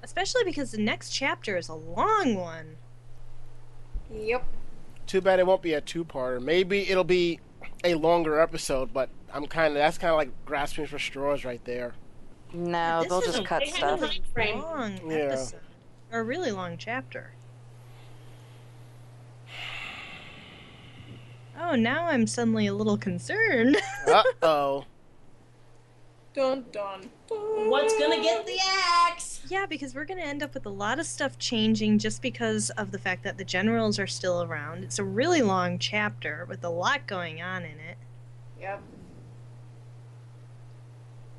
[0.03, 2.77] Especially because the next chapter is a long one.
[4.13, 4.45] Yep.
[5.07, 6.43] Too bad it won't be a two-parter.
[6.43, 7.39] Maybe it'll be
[7.85, 11.65] a longer episode, but I'm kind of that's kind of like grasping for straws right
[11.65, 11.95] there.
[12.53, 14.19] No, This they'll just a- cut they have stuff.
[14.37, 14.53] a.
[14.59, 15.17] Long Yeah.
[15.17, 15.61] episode.
[16.11, 17.33] Or a really long chapter.
[21.59, 23.77] Oh, now I'm suddenly a little concerned.
[24.07, 24.85] Uh oh.
[26.35, 27.11] Dun dun.
[27.29, 27.71] dun.
[27.71, 28.59] What's going to get the
[29.09, 29.33] axe?
[29.53, 32.71] yeah, because we're going to end up with a lot of stuff changing just because
[32.71, 34.83] of the fact that the generals are still around.
[34.83, 37.99] It's a really long chapter with a lot going on in it.
[38.61, 38.83] Yep.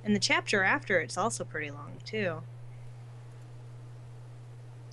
[0.03, 2.43] And the chapter after it's also pretty long, too.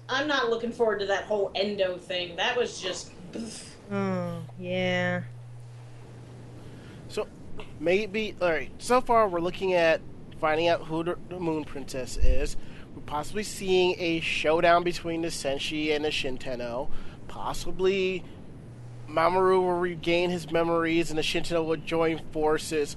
[0.08, 2.36] I'm not looking forward to that whole endo thing.
[2.36, 3.12] That was just.
[3.91, 5.22] Oh, yeah.
[7.09, 7.26] So
[7.78, 8.70] maybe all right.
[8.78, 10.01] So far, we're looking at
[10.41, 12.57] finding out who the, the Moon Princess is.
[12.95, 16.88] We're possibly seeing a showdown between the Senshi and the Shitennou.
[17.28, 18.24] Possibly,
[19.09, 22.97] Mamoru will regain his memories, and the Shitennou will join forces.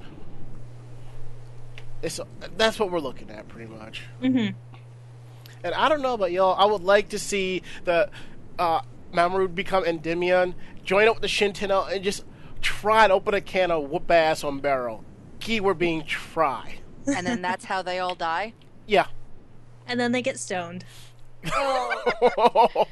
[2.02, 2.20] It's,
[2.58, 4.04] that's what we're looking at, pretty much.
[4.22, 4.56] Mm-hmm.
[5.64, 6.56] And I don't know about y'all.
[6.58, 8.10] I would like to see the
[8.60, 8.82] uh,
[9.14, 12.26] Mamoru become Endymion, join up with the Shitennou, and just
[12.62, 15.04] try to open a can of whoop ass on Beryl.
[15.40, 16.80] Keyword being try.
[17.08, 18.54] and then that's how they all die.
[18.88, 19.08] Yeah.
[19.86, 20.86] And then they get stoned.
[21.52, 22.86] Oh,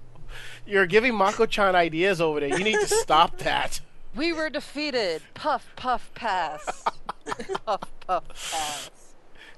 [0.66, 2.48] You're giving Mako-chan ideas over there.
[2.50, 3.80] You need to stop that.
[4.14, 5.22] We were defeated.
[5.34, 6.84] Puff, puff, pass.
[7.64, 8.90] puff, puff, pass.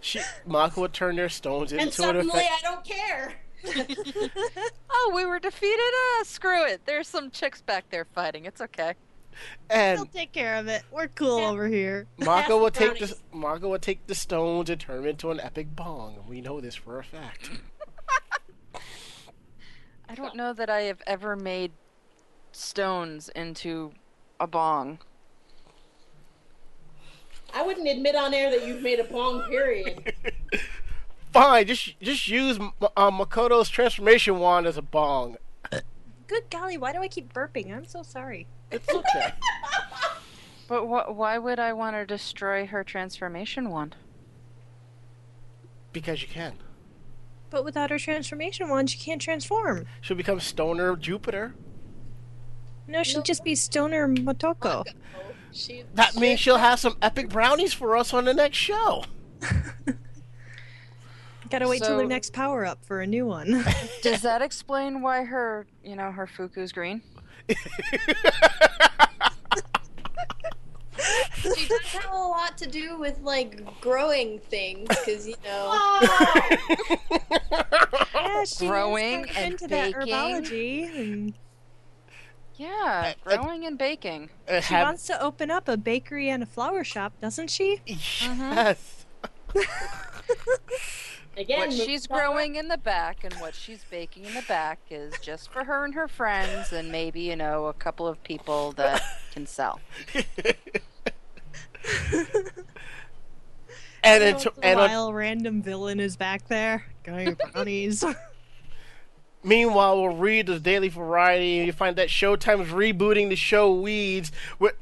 [0.00, 2.52] She, Mako would turn their stones And into an suddenly effect.
[2.58, 3.34] I don't care.
[4.92, 5.78] Oh, we were defeated.
[5.80, 6.82] Ah, screw it.
[6.84, 8.44] There's some chicks back there fighting.
[8.44, 8.94] It's okay.
[9.70, 10.82] We'll And take care of it.
[10.90, 11.48] We're cool Yeah.
[11.48, 12.06] over here.
[12.18, 13.22] Mako will take the brownies.
[13.32, 16.24] Mako would take the stones and turn them into an epic bong.
[16.28, 17.50] We know this for a fact.
[20.08, 21.72] I don't know that I have ever made
[22.52, 23.92] stones into
[24.40, 24.98] a bong.
[27.54, 30.09] I wouldn't admit on air that you've made a bong, period.
[31.32, 35.36] Fine, just just use uh, Makoto's transformation wand as a bong.
[36.26, 37.74] Good golly, why do I keep burping?
[37.76, 38.46] I'm so sorry.
[38.70, 39.32] It's okay.
[40.68, 43.96] But wh- why would I want to destroy her transformation wand?
[45.92, 46.54] because you can.
[47.50, 49.86] But without her transformation wand, she can't transform.
[50.00, 51.54] She'll become Stoner Jupiter.
[52.86, 54.84] No, she'll just be Stoner Motoko.
[55.50, 55.82] she.
[55.94, 59.02] That means she'll have some epic brownies for us on the next show.
[61.50, 63.64] Gotta wait till So- their next power up for a new one.
[64.02, 67.02] Does that explain why her, you know, her fuku's green?
[67.48, 67.56] She
[71.68, 75.70] does have a lot to do with like growing things, because you know.
[75.72, 76.56] Oh,
[78.14, 81.32] yeah, she Growing is and into that herbology, and
[82.56, 84.28] Yeah, Uh, uh, growing and baking.
[84.46, 87.80] Uh, she have- wants to open up a bakery and a flower shop, doesn't she?
[87.86, 89.06] Yes.
[91.40, 95.14] Again, What she's growing in the back and what she's baking in the back is
[95.22, 99.00] just for her and her friends and maybe, you know, a couple of people that
[99.32, 99.80] can sell.
[104.04, 108.04] and Once it's a and on, while, random villain is back there going brownies.
[109.42, 114.30] meanwhile, we'll read the Daily Variety, and you find that Showtime's rebooting the show Weeds
[114.58, 114.74] with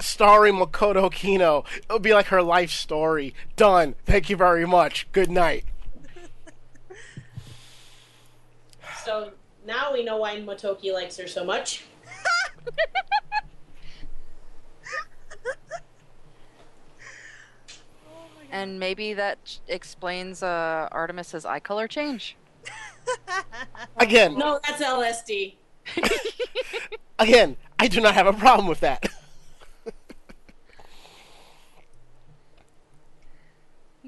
[0.00, 1.66] starring Makoto Kino.
[1.84, 3.34] It'll be like her life story.
[3.56, 3.96] Done.
[4.06, 5.06] Thank you very much.
[5.12, 5.66] Good night.
[9.06, 9.30] So
[9.64, 11.84] now we know why Motoki likes her so much.
[18.52, 22.36] And maybe that explains uh, Artemis's eye color change.
[23.98, 25.56] Again, No, that's LSD.
[27.18, 29.08] again, I do not have a problem with that.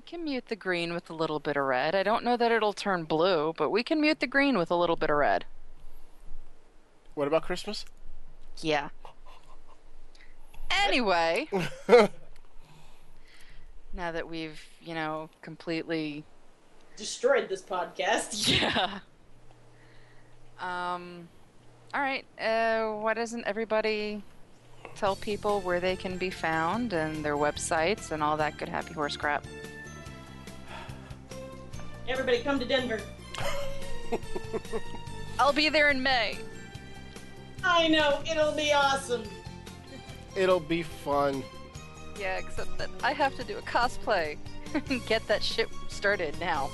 [0.08, 1.94] Can mute the green with a little bit of red.
[1.94, 4.74] I don't know that it'll turn blue, but we can mute the green with a
[4.74, 5.44] little bit of red.
[7.14, 7.84] what about Christmas?
[8.62, 8.88] Yeah.
[10.70, 11.50] Anyway,
[13.92, 16.24] now that we've, you know, completely
[16.96, 18.48] Destroyed this podcast.
[18.60, 19.00] Yeah.
[20.58, 21.28] Um
[21.92, 22.24] all right.
[22.40, 24.22] Uh why doesn't everybody
[24.96, 28.94] tell people where they can be found and their websites and all that good happy
[28.94, 29.44] horse crap?
[32.08, 33.00] Everybody come to Denver.
[35.38, 36.38] I'll be there in May.
[37.62, 39.24] I know it'll be awesome.
[40.34, 41.44] It'll be fun.
[42.18, 44.38] Yeah, except that I have to do a cosplay.
[45.06, 46.70] Get that shit started now.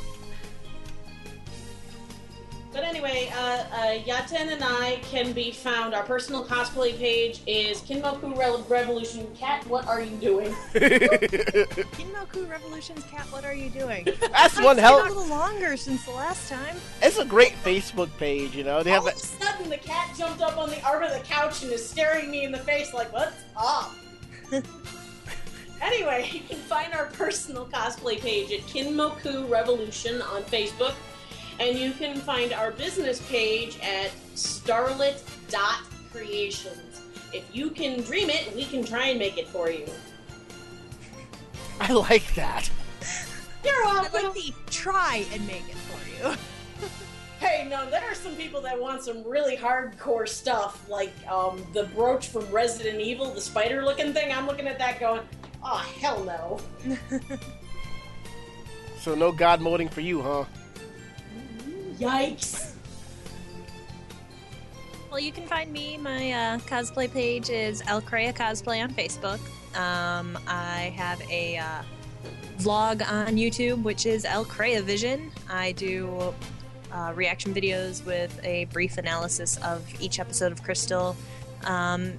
[2.74, 3.40] But anyway, uh,
[3.72, 5.94] uh, Yaten and I can be found.
[5.94, 9.32] Our personal cosplay page is Kinmoku Re- Revolution.
[9.36, 10.52] Cat, what are you doing?
[10.74, 14.04] Kinmoku Revolutions Cat, what are you doing?
[14.32, 15.02] That's one It's hell.
[15.04, 16.76] been a little longer since the last time.
[17.00, 18.82] It's a great Facebook page, you know.
[18.82, 21.20] They have All of a sudden, the cat jumped up on the arm of the
[21.20, 23.92] couch and is staring me in the face like, "What's up?"
[25.80, 30.94] anyway, you can find our personal cosplay page at Kinmoku Revolution on Facebook,
[31.60, 37.02] and you can find our business page at Starlit Dot Creations.
[37.32, 39.86] If you can dream it, we can try and make it for you.
[41.80, 42.70] I like that.
[43.64, 44.34] You're I'd welcome.
[44.34, 46.36] like to try and make it for you.
[47.40, 51.82] Hey, no, there are some people that want some really hardcore stuff, like um, the
[51.94, 54.32] brooch from Resident Evil, the spider-looking thing.
[54.32, 55.20] I'm looking at that, going,
[55.62, 56.60] "Oh hell no!"
[59.00, 60.44] So no god moding for you, huh?
[61.98, 62.74] Yikes!
[65.10, 65.96] Well, you can find me.
[65.96, 69.38] My uh, cosplay page is Alkrea Cosplay on Facebook.
[69.78, 71.82] Um, I have a uh,
[72.58, 75.30] vlog on YouTube, which is Alkrea Vision.
[75.48, 76.34] I do
[76.92, 81.16] uh, reaction videos with a brief analysis of each episode of Crystal,
[81.64, 82.12] um,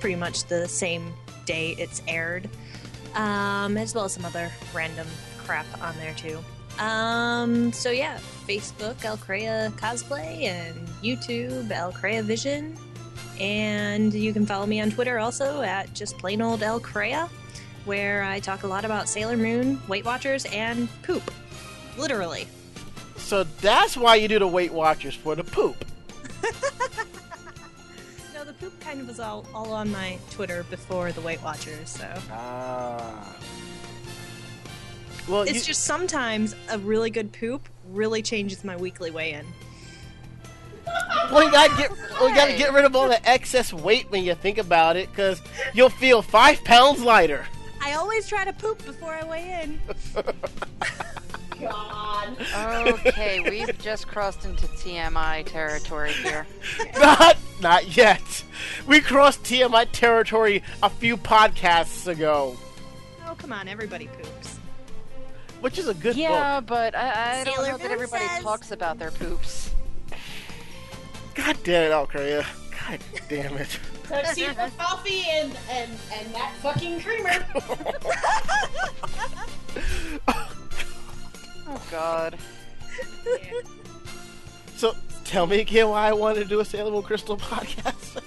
[0.00, 1.12] pretty much the same
[1.46, 2.48] day it's aired,
[3.14, 5.06] um, as well as some other random
[5.44, 6.38] crap on there too.
[6.78, 12.76] Um, so yeah, Facebook Alkrea Cosplay and YouTube Alkrea Vision.
[13.40, 17.28] And you can follow me on Twitter also at just plain old Alkrea,
[17.84, 21.30] where I talk a lot about Sailor Moon, Weight Watchers, and poop.
[21.96, 22.48] Literally.
[23.16, 25.84] So that's why you do the Weight Watchers for the poop.
[28.34, 31.90] No, the poop kind of was all, all on my Twitter before the Weight Watchers,
[31.90, 32.06] so.
[32.30, 33.34] Ah.
[35.28, 39.46] Well, It's you, just sometimes a really good poop really changes my weekly weigh in.
[41.30, 44.24] well, you gotta get well, you gotta get rid of all the excess weight when
[44.24, 45.42] you think about it, because
[45.74, 47.44] you'll feel five pounds lighter.
[47.82, 49.80] I always try to poop before I weigh in.
[51.60, 52.36] God.
[53.06, 56.46] Okay, we've just crossed into TMI territory here.
[56.98, 58.44] not, not yet.
[58.86, 62.56] We crossed TMI territory a few podcasts ago,
[63.26, 64.57] Oh, come on, everybody poops.
[65.60, 66.24] Which is a good thing.
[66.24, 66.68] Yeah, book.
[66.68, 69.70] but I, I don't know that everybody says- talks about their poops.
[71.34, 72.44] God damn it, Alkrea.
[72.88, 72.98] God
[73.28, 73.78] damn it.
[74.04, 77.44] Tuxedo coffee and and and that fucking creamer.
[81.70, 82.36] Oh God.
[84.76, 84.94] So,
[85.24, 88.14] tell me again why I wanted to do a Sailor Moon Crystal podcast.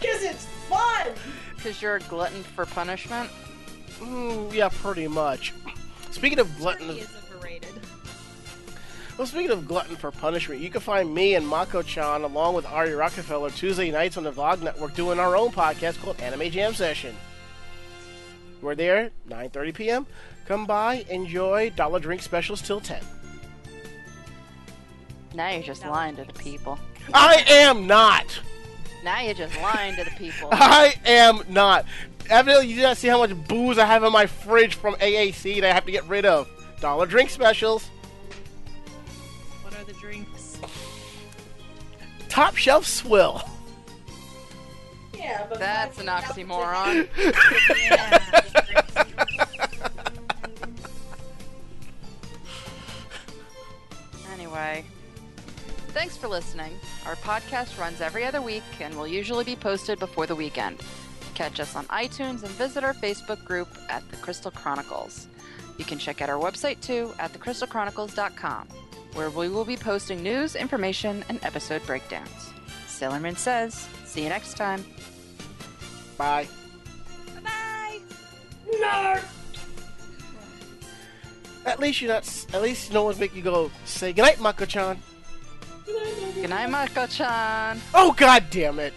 [0.00, 1.08] Cause it's fun.
[1.54, 3.28] Because you're a glutton for punishment.
[3.98, 5.52] mm, yeah, pretty much.
[6.12, 7.68] Speaking of glutton, is overrated.
[9.18, 12.92] well, speaking of glutton for punishment, you can find me and Mako-chan along with Ari
[12.94, 17.16] Rockefeller Tuesday nights on the Vlog Network doing our own podcast called Anime Jam Session.
[18.60, 20.06] We're there 9:30 p.m.
[20.46, 23.02] Come by, enjoy dollar drink specials till 10.
[25.34, 26.78] Now you're just lying to the people.
[27.12, 28.40] I am not.
[29.02, 30.48] Now you're just lying to the people.
[30.52, 31.86] I am not.
[32.30, 35.60] Evidently, you did not see how much booze I have in my fridge from AAC
[35.60, 36.48] that I have to get rid of.
[36.80, 37.88] Dollar drink specials,
[39.62, 40.58] What are the drinks?
[42.28, 43.42] top shelf swill.
[45.16, 47.08] Yeah, but That's an oxymoron.
[54.32, 54.84] Anyway,
[55.88, 56.72] thanks for listening.
[57.06, 60.78] Our podcast runs every other week and will usually be posted before the weekend.
[61.34, 65.28] Catch us on iTunes and visit our Facebook group at The Crystal Chronicles.
[65.78, 68.68] You can check out our website too at thecrystalchronicles.com,
[69.14, 72.52] where we will be posting news, information, and episode breakdowns.
[72.86, 74.84] Sailor Moon says, see you next time.
[76.18, 76.46] Bye.
[77.42, 78.00] Bye!
[78.70, 79.24] Nerd.
[81.64, 82.46] At least you're not.
[82.52, 84.98] At least no one's making you go say goodnight, Mako-chan.
[85.86, 87.80] Good night, Mako-chan.
[87.94, 88.92] Oh God damn it!